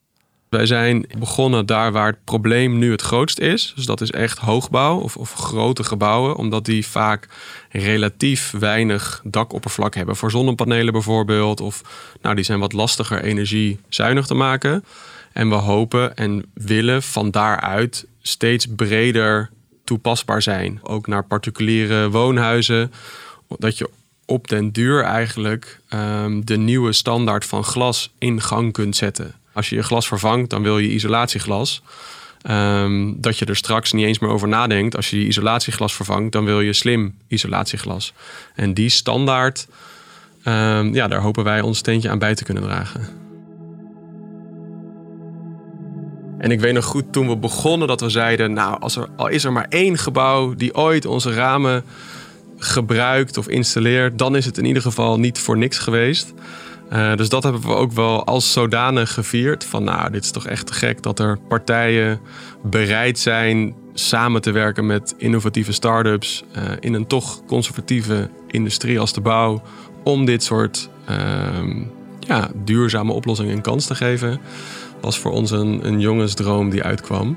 Wij 0.57 0.67
zijn 0.67 1.07
begonnen 1.19 1.67
daar 1.67 1.93
waar 1.93 2.07
het 2.07 2.25
probleem 2.25 2.79
nu 2.79 2.91
het 2.91 3.03
grootst 3.03 3.39
is. 3.39 3.73
Dus 3.77 3.87
dat 3.87 4.01
is 4.01 4.11
echt 4.11 4.39
hoogbouw 4.39 4.99
of, 4.99 5.17
of 5.17 5.33
grote 5.33 5.85
gebouwen, 5.85 6.37
omdat 6.37 6.65
die 6.65 6.87
vaak 6.87 7.29
relatief 7.71 8.55
weinig 8.59 9.21
dakoppervlak 9.25 9.95
hebben. 9.95 10.17
Voor 10.17 10.31
zonnepanelen 10.31 10.93
bijvoorbeeld, 10.93 11.61
of 11.61 11.83
nou, 12.23 12.35
die 12.35 12.45
zijn 12.45 12.59
wat 12.59 12.73
lastiger 12.73 13.23
energiezuinig 13.23 14.27
te 14.27 14.35
maken. 14.35 14.85
En 15.33 15.49
we 15.49 15.55
hopen 15.55 16.17
en 16.17 16.45
willen 16.55 17.03
van 17.03 17.31
daaruit 17.31 18.07
steeds 18.23 18.67
breder 18.77 19.51
toepasbaar 19.85 20.43
zijn. 20.43 20.79
Ook 20.83 21.07
naar 21.07 21.25
particuliere 21.25 22.11
woonhuizen. 22.11 22.93
Dat 23.59 23.79
je 23.79 23.91
op 24.25 24.49
den 24.49 24.73
duur 24.73 25.03
eigenlijk 25.03 25.81
um, 25.95 26.45
de 26.45 26.57
nieuwe 26.57 26.93
standaard 26.93 27.45
van 27.45 27.65
glas 27.65 28.13
in 28.19 28.41
gang 28.41 28.73
kunt 28.73 28.97
zetten. 28.97 29.35
Als 29.57 29.69
je 29.69 29.77
je 29.77 29.83
glas 29.83 30.09
vervangt, 30.09 30.51
dan 30.51 30.63
wil 30.63 30.79
je 30.79 30.89
isolatieglas. 30.89 31.83
Um, 32.51 33.21
dat 33.21 33.39
je 33.39 33.45
er 33.45 33.57
straks 33.57 33.93
niet 33.93 34.07
eens 34.07 34.19
meer 34.19 34.31
over 34.31 34.49
nadenkt. 34.49 34.97
Als 34.97 35.11
je 35.11 35.21
je 35.21 35.27
isolatieglas 35.27 35.95
vervangt, 35.95 36.33
dan 36.33 36.45
wil 36.45 36.61
je 36.61 36.73
slim 36.73 37.15
isolatieglas. 37.29 38.13
En 38.55 38.75
die 38.75 38.89
standaard, 38.89 39.67
um, 40.45 40.95
ja, 40.95 41.09
daar 41.09 41.21
hopen 41.21 41.45
wij 41.45 41.61
ons 41.61 41.79
steentje 41.79 42.11
aan 42.11 42.19
bij 42.19 42.35
te 42.35 42.45
kunnen 42.45 42.63
dragen. 42.63 43.09
En 46.39 46.51
ik 46.51 46.61
weet 46.61 46.75
nog 46.75 46.85
goed 46.85 47.13
toen 47.13 47.29
we 47.29 47.37
begonnen 47.37 47.89
dat 47.89 48.01
we 48.01 48.11
zeiden: 48.11 48.53
Nou, 48.53 48.81
als 48.81 48.97
er, 48.97 49.09
al 49.17 49.29
is 49.29 49.45
er 49.45 49.53
maar 49.53 49.67
één 49.69 49.99
gebouw 49.99 50.55
die 50.55 50.75
ooit 50.75 51.07
onze 51.07 51.33
ramen 51.33 51.85
gebruikt 52.59 53.39
of 53.39 53.49
installeert, 53.49 54.19
dan 54.19 54.37
is 54.37 54.45
het 54.45 54.59
in 54.59 54.65
ieder 54.65 54.83
geval 54.83 55.19
niet 55.19 55.39
voor 55.39 55.59
niks 55.59 55.79
geweest. 55.79 56.33
Uh, 56.93 57.15
dus 57.15 57.29
dat 57.29 57.43
hebben 57.43 57.61
we 57.61 57.75
ook 57.75 57.93
wel 57.93 58.25
als 58.25 58.53
zodanig 58.53 59.13
gevierd. 59.13 59.65
Van 59.65 59.85
nou, 59.85 60.11
dit 60.11 60.25
is 60.25 60.31
toch 60.31 60.47
echt 60.47 60.71
gek 60.71 61.03
dat 61.03 61.19
er 61.19 61.39
partijen 61.49 62.21
bereid 62.63 63.19
zijn 63.19 63.75
samen 63.95 64.41
te 64.41 64.51
werken 64.51 64.87
met 64.87 65.15
innovatieve 65.17 65.73
start-ups 65.73 66.45
uh, 66.57 66.63
in 66.81 66.95
een 66.95 67.07
toch 67.07 67.45
conservatieve 67.47 68.31
industrie 68.47 69.01
als 69.01 69.13
de 69.13 69.21
bouw. 69.21 69.63
Om 70.05 70.25
dit 70.25 70.43
soort 70.43 70.89
uh, 71.11 71.17
ja, 72.21 72.51
duurzame 72.55 73.13
oplossingen 73.13 73.53
een 73.53 73.61
kans 73.61 73.87
te 73.87 73.95
geven. 73.95 74.41
Was 75.01 75.19
voor 75.19 75.33
ons 75.33 75.51
een, 75.51 75.87
een 75.87 76.01
jongensdroom 76.01 76.71
die 76.71 76.83
uitkwam. 76.83 77.37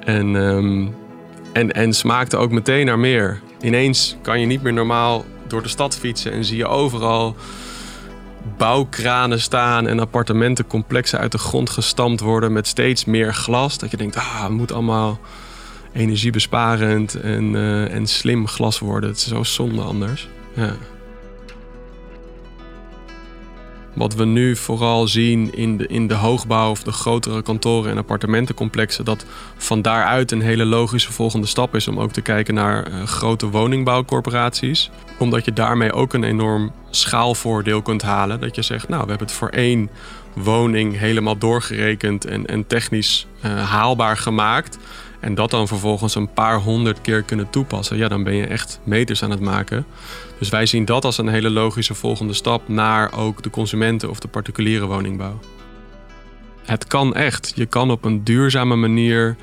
En, 0.00 0.34
um, 0.34 0.94
en, 1.52 1.72
en 1.72 1.92
smaakte 1.92 2.36
ook 2.36 2.50
meteen 2.50 2.86
naar 2.86 2.98
meer. 2.98 3.40
Ineens 3.60 4.16
kan 4.22 4.40
je 4.40 4.46
niet 4.46 4.62
meer 4.62 4.72
normaal 4.72 5.24
door 5.46 5.62
de 5.62 5.68
stad 5.68 5.96
fietsen 5.96 6.32
en 6.32 6.44
zie 6.44 6.56
je 6.56 6.66
overal 6.66 7.36
bouwkranen 8.56 9.40
staan 9.40 9.86
en 9.86 10.00
appartementencomplexen 10.00 11.18
uit 11.18 11.32
de 11.32 11.38
grond 11.38 11.70
gestampt 11.70 12.20
worden 12.20 12.52
met 12.52 12.66
steeds 12.66 13.04
meer 13.04 13.34
glas. 13.34 13.78
Dat 13.78 13.90
je 13.90 13.96
denkt, 13.96 14.16
ah, 14.16 14.42
het 14.42 14.52
moet 14.52 14.72
allemaal 14.72 15.20
energiebesparend 15.92 17.14
en, 17.14 17.52
uh, 17.52 17.94
en 17.94 18.06
slim 18.06 18.46
glas 18.46 18.78
worden. 18.78 19.10
Het 19.10 19.18
is 19.18 19.28
zo 19.28 19.42
zonde 19.42 19.82
anders. 19.82 20.28
Ja. 20.54 20.72
Wat 23.94 24.14
we 24.14 24.24
nu 24.24 24.56
vooral 24.56 25.08
zien 25.08 25.54
in 25.54 25.76
de, 25.76 25.86
in 25.86 26.06
de 26.06 26.14
hoogbouw 26.14 26.70
of 26.70 26.82
de 26.82 26.92
grotere 26.92 27.42
kantoren 27.42 27.90
en 27.90 27.98
appartementencomplexen, 27.98 29.04
dat 29.04 29.24
van 29.56 29.82
daaruit 29.82 30.32
een 30.32 30.40
hele 30.40 30.64
logische 30.64 31.12
volgende 31.12 31.46
stap 31.46 31.74
is 31.74 31.88
om 31.88 32.00
ook 32.00 32.12
te 32.12 32.20
kijken 32.20 32.54
naar 32.54 32.90
uh, 32.90 33.02
grote 33.02 33.50
woningbouwcorporaties. 33.50 34.90
Omdat 35.18 35.44
je 35.44 35.52
daarmee 35.52 35.92
ook 35.92 36.12
een 36.12 36.24
enorm 36.24 36.72
schaalvoordeel 36.90 37.82
kunt 37.82 38.02
halen. 38.02 38.40
Dat 38.40 38.54
je 38.54 38.62
zegt, 38.62 38.88
nou, 38.88 39.02
we 39.02 39.08
hebben 39.08 39.26
het 39.26 39.36
voor 39.36 39.48
één 39.48 39.90
woning 40.32 40.98
helemaal 40.98 41.38
doorgerekend 41.38 42.24
en, 42.24 42.46
en 42.46 42.66
technisch 42.66 43.26
uh, 43.44 43.70
haalbaar 43.70 44.16
gemaakt. 44.16 44.78
En 45.20 45.34
dat 45.34 45.50
dan 45.50 45.68
vervolgens 45.68 46.14
een 46.14 46.32
paar 46.32 46.58
honderd 46.58 47.00
keer 47.00 47.22
kunnen 47.22 47.50
toepassen. 47.50 47.96
Ja, 47.96 48.08
dan 48.08 48.22
ben 48.22 48.34
je 48.34 48.46
echt 48.46 48.80
meters 48.84 49.22
aan 49.22 49.30
het 49.30 49.40
maken. 49.40 49.86
Dus 50.38 50.48
wij 50.48 50.66
zien 50.66 50.84
dat 50.84 51.04
als 51.04 51.18
een 51.18 51.28
hele 51.28 51.50
logische 51.50 51.94
volgende 51.94 52.32
stap 52.32 52.68
naar 52.68 53.18
ook 53.18 53.42
de 53.42 53.50
consumenten 53.50 54.10
of 54.10 54.18
de 54.18 54.28
particuliere 54.28 54.86
woningbouw. 54.86 55.38
Het 56.64 56.86
kan 56.86 57.14
echt. 57.14 57.52
Je 57.54 57.66
kan 57.66 57.90
op 57.90 58.04
een 58.04 58.24
duurzame 58.24 58.76
manier 58.76 59.36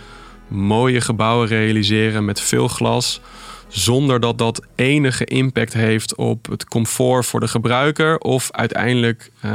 mooie 0.48 1.02
gebouwen 1.02 1.48
realiseren 1.48 2.26
met 2.26 2.42
veel 2.42 2.68
glas. 2.68 3.22
Zonder 3.68 4.20
dat 4.20 4.38
dat 4.38 4.66
enige 4.76 5.26
impact 5.26 5.74
heeft 5.74 6.16
op 6.16 6.48
het 6.50 6.66
comfort 6.66 7.26
voor 7.26 7.40
de 7.40 7.48
gebruiker 7.48 8.18
of 8.18 8.52
uiteindelijk 8.52 9.32
uh, 9.46 9.52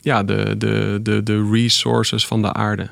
ja, 0.00 0.22
de, 0.22 0.54
de, 0.58 0.98
de, 1.02 1.22
de 1.22 1.48
resources 1.50 2.26
van 2.26 2.42
de 2.42 2.52
aarde. 2.52 2.90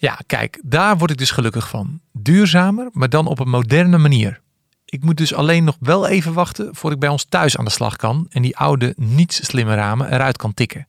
Ja, 0.00 0.18
kijk, 0.26 0.60
daar 0.62 0.98
word 0.98 1.10
ik 1.10 1.18
dus 1.18 1.30
gelukkig 1.30 1.68
van. 1.68 2.00
Duurzamer, 2.12 2.88
maar 2.92 3.08
dan 3.08 3.26
op 3.26 3.38
een 3.38 3.48
moderne 3.48 3.98
manier. 3.98 4.40
Ik 4.84 5.02
moet 5.02 5.16
dus 5.16 5.34
alleen 5.34 5.64
nog 5.64 5.76
wel 5.80 6.06
even 6.06 6.32
wachten 6.32 6.74
voor 6.74 6.92
ik 6.92 6.98
bij 6.98 7.08
ons 7.08 7.24
thuis 7.24 7.56
aan 7.56 7.64
de 7.64 7.70
slag 7.70 7.96
kan 7.96 8.26
en 8.30 8.42
die 8.42 8.56
oude, 8.56 8.94
niets 8.96 9.46
slimme 9.46 9.74
ramen 9.74 10.12
eruit 10.12 10.36
kan 10.36 10.54
tikken. 10.54 10.86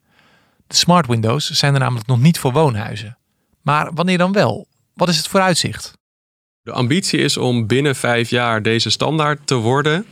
De 0.68 0.76
smart 0.76 1.08
windows 1.08 1.50
zijn 1.50 1.74
er 1.74 1.80
namelijk 1.80 2.08
nog 2.08 2.20
niet 2.20 2.40
voor 2.40 2.52
woonhuizen. 2.52 3.18
Maar 3.62 3.94
wanneer 3.94 4.18
dan 4.18 4.32
wel? 4.32 4.68
Wat 4.94 5.10
is 5.10 5.18
het 5.18 5.28
vooruitzicht? 5.28 5.94
De 6.62 6.72
ambitie 6.72 7.20
is 7.20 7.38
om 7.38 7.68
binnen 7.68 7.96
vijf 7.96 8.30
jaar 8.30 8.62
deze 8.62 8.90
standaard 8.90 9.48
te 9.48 9.56
worden. 9.56 10.06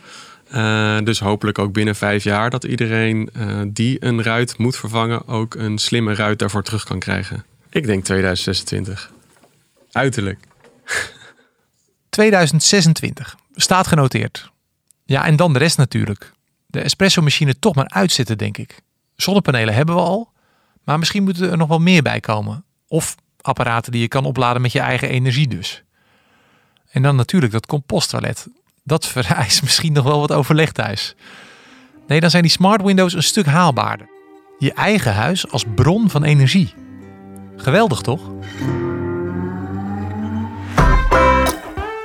Uh, 0.53 0.97
dus 1.03 1.19
hopelijk 1.19 1.59
ook 1.59 1.73
binnen 1.73 1.95
vijf 1.95 2.23
jaar 2.23 2.49
dat 2.49 2.63
iedereen 2.63 3.29
uh, 3.38 3.62
die 3.67 4.05
een 4.05 4.23
ruit 4.23 4.57
moet 4.57 4.77
vervangen 4.77 5.27
ook 5.27 5.55
een 5.55 5.77
slimme 5.77 6.13
ruit 6.15 6.39
daarvoor 6.39 6.63
terug 6.63 6.83
kan 6.83 6.99
krijgen. 6.99 7.45
Ik 7.69 7.86
denk 7.86 8.03
2026. 8.03 9.12
Uiterlijk. 9.91 10.47
2026. 12.10 13.38
Staat 13.53 13.88
genoteerd. 13.88 14.51
Ja, 15.05 15.25
en 15.25 15.36
dan 15.36 15.53
de 15.53 15.60
rest 15.60 15.77
natuurlijk. 15.77 16.32
De 16.65 16.82
espresso-machine 16.82 17.60
toch 17.60 17.75
maar 17.75 17.89
uitzetten, 17.89 18.38
denk 18.38 18.58
ik. 18.58 18.82
Zonnepanelen 19.15 19.73
hebben 19.73 19.95
we 19.95 20.01
al, 20.01 20.32
maar 20.84 20.99
misschien 20.99 21.23
moeten 21.23 21.51
er 21.51 21.58
nog 21.58 21.67
wel 21.67 21.79
meer 21.79 22.01
bij 22.01 22.19
komen. 22.19 22.63
Of 22.88 23.15
apparaten 23.41 23.91
die 23.91 24.01
je 24.01 24.08
kan 24.08 24.25
opladen 24.25 24.62
met 24.62 24.71
je 24.71 24.79
eigen 24.79 25.10
energie 25.10 25.47
dus. 25.47 25.84
En 26.91 27.01
dan 27.01 27.15
natuurlijk 27.15 27.51
dat 27.51 27.65
composttoilet. 27.65 28.47
Dat 28.84 29.08
vereist 29.17 29.62
misschien 29.62 29.93
nog 29.93 30.03
wel 30.03 30.19
wat 30.19 30.32
overleg 30.32 30.71
thuis. 30.71 31.15
Nee, 32.08 32.19
dan 32.19 32.29
zijn 32.29 32.43
die 32.43 32.51
smart 32.51 32.82
windows 32.82 33.13
een 33.13 33.23
stuk 33.23 33.45
haalbaarder. 33.45 34.10
Je 34.58 34.73
eigen 34.73 35.13
huis 35.13 35.51
als 35.51 35.65
bron 35.75 36.10
van 36.10 36.23
energie. 36.23 36.73
Geweldig 37.62 38.02
toch? 38.02 38.22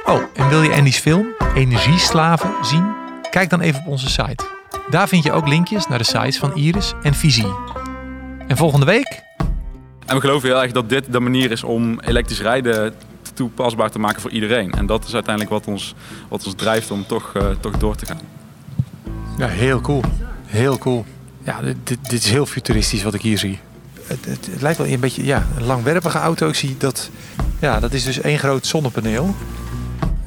Oh, 0.04 0.22
en 0.34 0.48
wil 0.48 0.62
je 0.62 0.74
Andy's 0.74 0.98
film 0.98 1.26
Energieslaven 1.54 2.50
zien? 2.62 2.92
Kijk 3.30 3.50
dan 3.50 3.60
even 3.60 3.80
op 3.80 3.86
onze 3.86 4.08
site. 4.08 4.44
Daar 4.90 5.08
vind 5.08 5.24
je 5.24 5.32
ook 5.32 5.48
linkjes 5.48 5.86
naar 5.86 5.98
de 5.98 6.04
sites 6.04 6.38
van 6.38 6.54
Iris 6.54 6.92
en 7.02 7.14
Visie. 7.14 7.52
En 8.48 8.56
volgende 8.56 8.86
week? 8.86 9.22
En 10.06 10.14
we 10.14 10.20
geloven 10.20 10.48
heel 10.48 10.62
erg 10.62 10.72
dat 10.72 10.88
dit 10.88 11.12
de 11.12 11.20
manier 11.20 11.50
is 11.50 11.62
om 11.64 12.00
elektrisch 12.00 12.40
rijden 12.40 12.94
toepasbaar 13.34 13.90
te 13.90 13.98
maken 13.98 14.20
voor 14.20 14.30
iedereen. 14.30 14.72
En 14.72 14.86
dat 14.86 15.04
is 15.04 15.14
uiteindelijk 15.14 15.54
wat 15.54 15.66
ons, 15.66 15.94
wat 16.28 16.44
ons 16.46 16.54
drijft 16.54 16.90
om 16.90 17.06
toch, 17.06 17.32
uh, 17.36 17.46
toch 17.60 17.76
door 17.76 17.96
te 17.96 18.06
gaan. 18.06 18.20
Ja, 19.38 19.46
heel 19.46 19.80
cool. 19.80 20.02
Heel 20.46 20.78
cool. 20.78 21.04
Ja, 21.42 21.60
dit, 21.62 21.78
dit 21.84 22.12
is 22.12 22.30
heel 22.30 22.46
futuristisch 22.46 23.02
wat 23.02 23.14
ik 23.14 23.20
hier 23.20 23.38
zie. 23.38 23.58
Het, 24.06 24.24
het, 24.24 24.46
het, 24.50 24.62
lijkt 24.62 24.78
wel 24.78 24.86
een 24.86 25.00
beetje 25.00 25.24
ja, 25.24 25.46
een 25.56 25.64
langwerpige 25.64 26.18
auto. 26.18 26.48
Ik 26.48 26.54
zie 26.54 26.76
dat, 26.76 27.10
ja, 27.60 27.80
dat 27.80 27.92
is 27.92 28.04
dus 28.04 28.20
één 28.20 28.38
groot 28.38 28.66
zonnepaneel. 28.66 29.34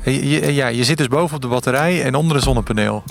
Je, 0.03 0.29
je, 0.29 0.53
ja, 0.53 0.67
je 0.67 0.83
zit 0.83 0.97
dus 0.97 1.07
boven 1.07 1.35
op 1.35 1.41
de 1.41 1.47
batterij 1.47 2.03
en 2.03 2.15
onder 2.15 2.35
een 2.35 2.43
zonnepaneel. 2.43 3.03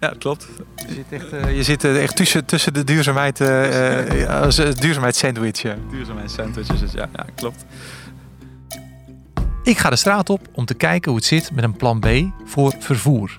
Ja, 0.00 0.14
klopt. 0.18 0.48
Je 0.76 0.94
zit 0.94 1.20
echt, 1.20 1.32
uh, 1.32 1.56
je 1.56 1.62
zit 1.62 1.84
echt 1.84 2.16
tussen, 2.16 2.44
tussen 2.44 2.74
de 2.74 2.84
duurzaamheid, 2.84 3.40
uh, 3.40 4.20
uh, 4.20 4.40
als 4.40 4.56
duurzaamheidssandwich. 4.56 5.62
Ja. 5.62 5.74
Duurzaamheidssandwiches, 5.90 6.92
ja, 6.92 7.08
ja, 7.12 7.26
klopt. 7.34 7.64
Ik 9.62 9.78
ga 9.78 9.90
de 9.90 9.96
straat 9.96 10.30
op 10.30 10.48
om 10.52 10.64
te 10.64 10.74
kijken 10.74 11.10
hoe 11.10 11.20
het 11.20 11.28
zit 11.28 11.50
met 11.54 11.64
een 11.64 11.76
plan 11.76 12.00
B 12.00 12.08
voor 12.44 12.74
vervoer. 12.78 13.38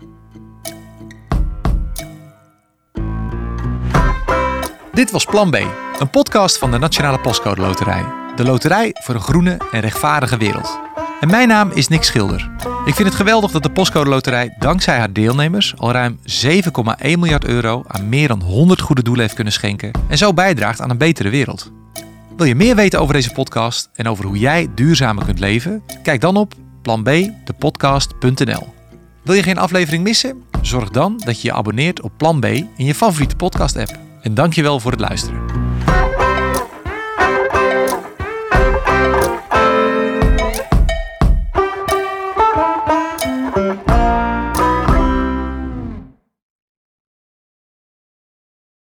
Dit 4.93 5.11
was 5.11 5.25
Plan 5.25 5.49
B, 5.49 5.57
een 5.99 6.09
podcast 6.09 6.57
van 6.57 6.71
de 6.71 6.77
Nationale 6.77 7.19
Postcode 7.19 7.61
Loterij. 7.61 8.05
De 8.35 8.43
loterij 8.43 8.95
voor 9.01 9.15
een 9.15 9.21
groene 9.21 9.57
en 9.71 9.79
rechtvaardige 9.79 10.37
wereld. 10.37 10.79
En 11.19 11.29
mijn 11.29 11.47
naam 11.47 11.71
is 11.71 11.87
Nick 11.87 12.03
Schilder. 12.03 12.51
Ik 12.85 12.95
vind 12.95 13.07
het 13.07 13.17
geweldig 13.17 13.51
dat 13.51 13.63
de 13.63 13.71
Postcode 13.71 14.09
Loterij 14.09 14.55
dankzij 14.59 14.97
haar 14.97 15.13
deelnemers 15.13 15.73
al 15.77 15.91
ruim 15.91 16.19
7,1 16.19 16.63
miljard 17.01 17.45
euro 17.45 17.83
aan 17.87 18.09
meer 18.09 18.27
dan 18.27 18.41
100 18.41 18.81
goede 18.81 19.03
doelen 19.03 19.21
heeft 19.21 19.35
kunnen 19.35 19.53
schenken 19.53 19.91
en 20.07 20.17
zo 20.17 20.33
bijdraagt 20.33 20.81
aan 20.81 20.89
een 20.89 20.97
betere 20.97 21.29
wereld. 21.29 21.71
Wil 22.37 22.45
je 22.45 22.55
meer 22.55 22.75
weten 22.75 22.99
over 22.99 23.13
deze 23.13 23.31
podcast 23.31 23.89
en 23.93 24.07
over 24.07 24.25
hoe 24.25 24.37
jij 24.37 24.67
duurzamer 24.75 25.25
kunt 25.25 25.39
leven? 25.39 25.83
Kijk 26.03 26.21
dan 26.21 26.37
op 26.37 26.53
planbdepodcast.nl. 26.81 28.73
Wil 29.23 29.35
je 29.35 29.43
geen 29.43 29.57
aflevering 29.57 30.03
missen? 30.03 30.43
Zorg 30.61 30.89
dan 30.89 31.21
dat 31.25 31.41
je 31.41 31.47
je 31.47 31.53
abonneert 31.53 32.01
op 32.01 32.11
Plan 32.17 32.39
B 32.39 32.45
in 32.45 32.85
je 32.85 32.95
favoriete 32.95 33.35
podcast 33.35 33.77
app. 33.77 33.99
En 34.21 34.33
dankjewel 34.33 34.79
voor 34.79 34.91
het 34.91 34.99
luisteren. 34.99 35.62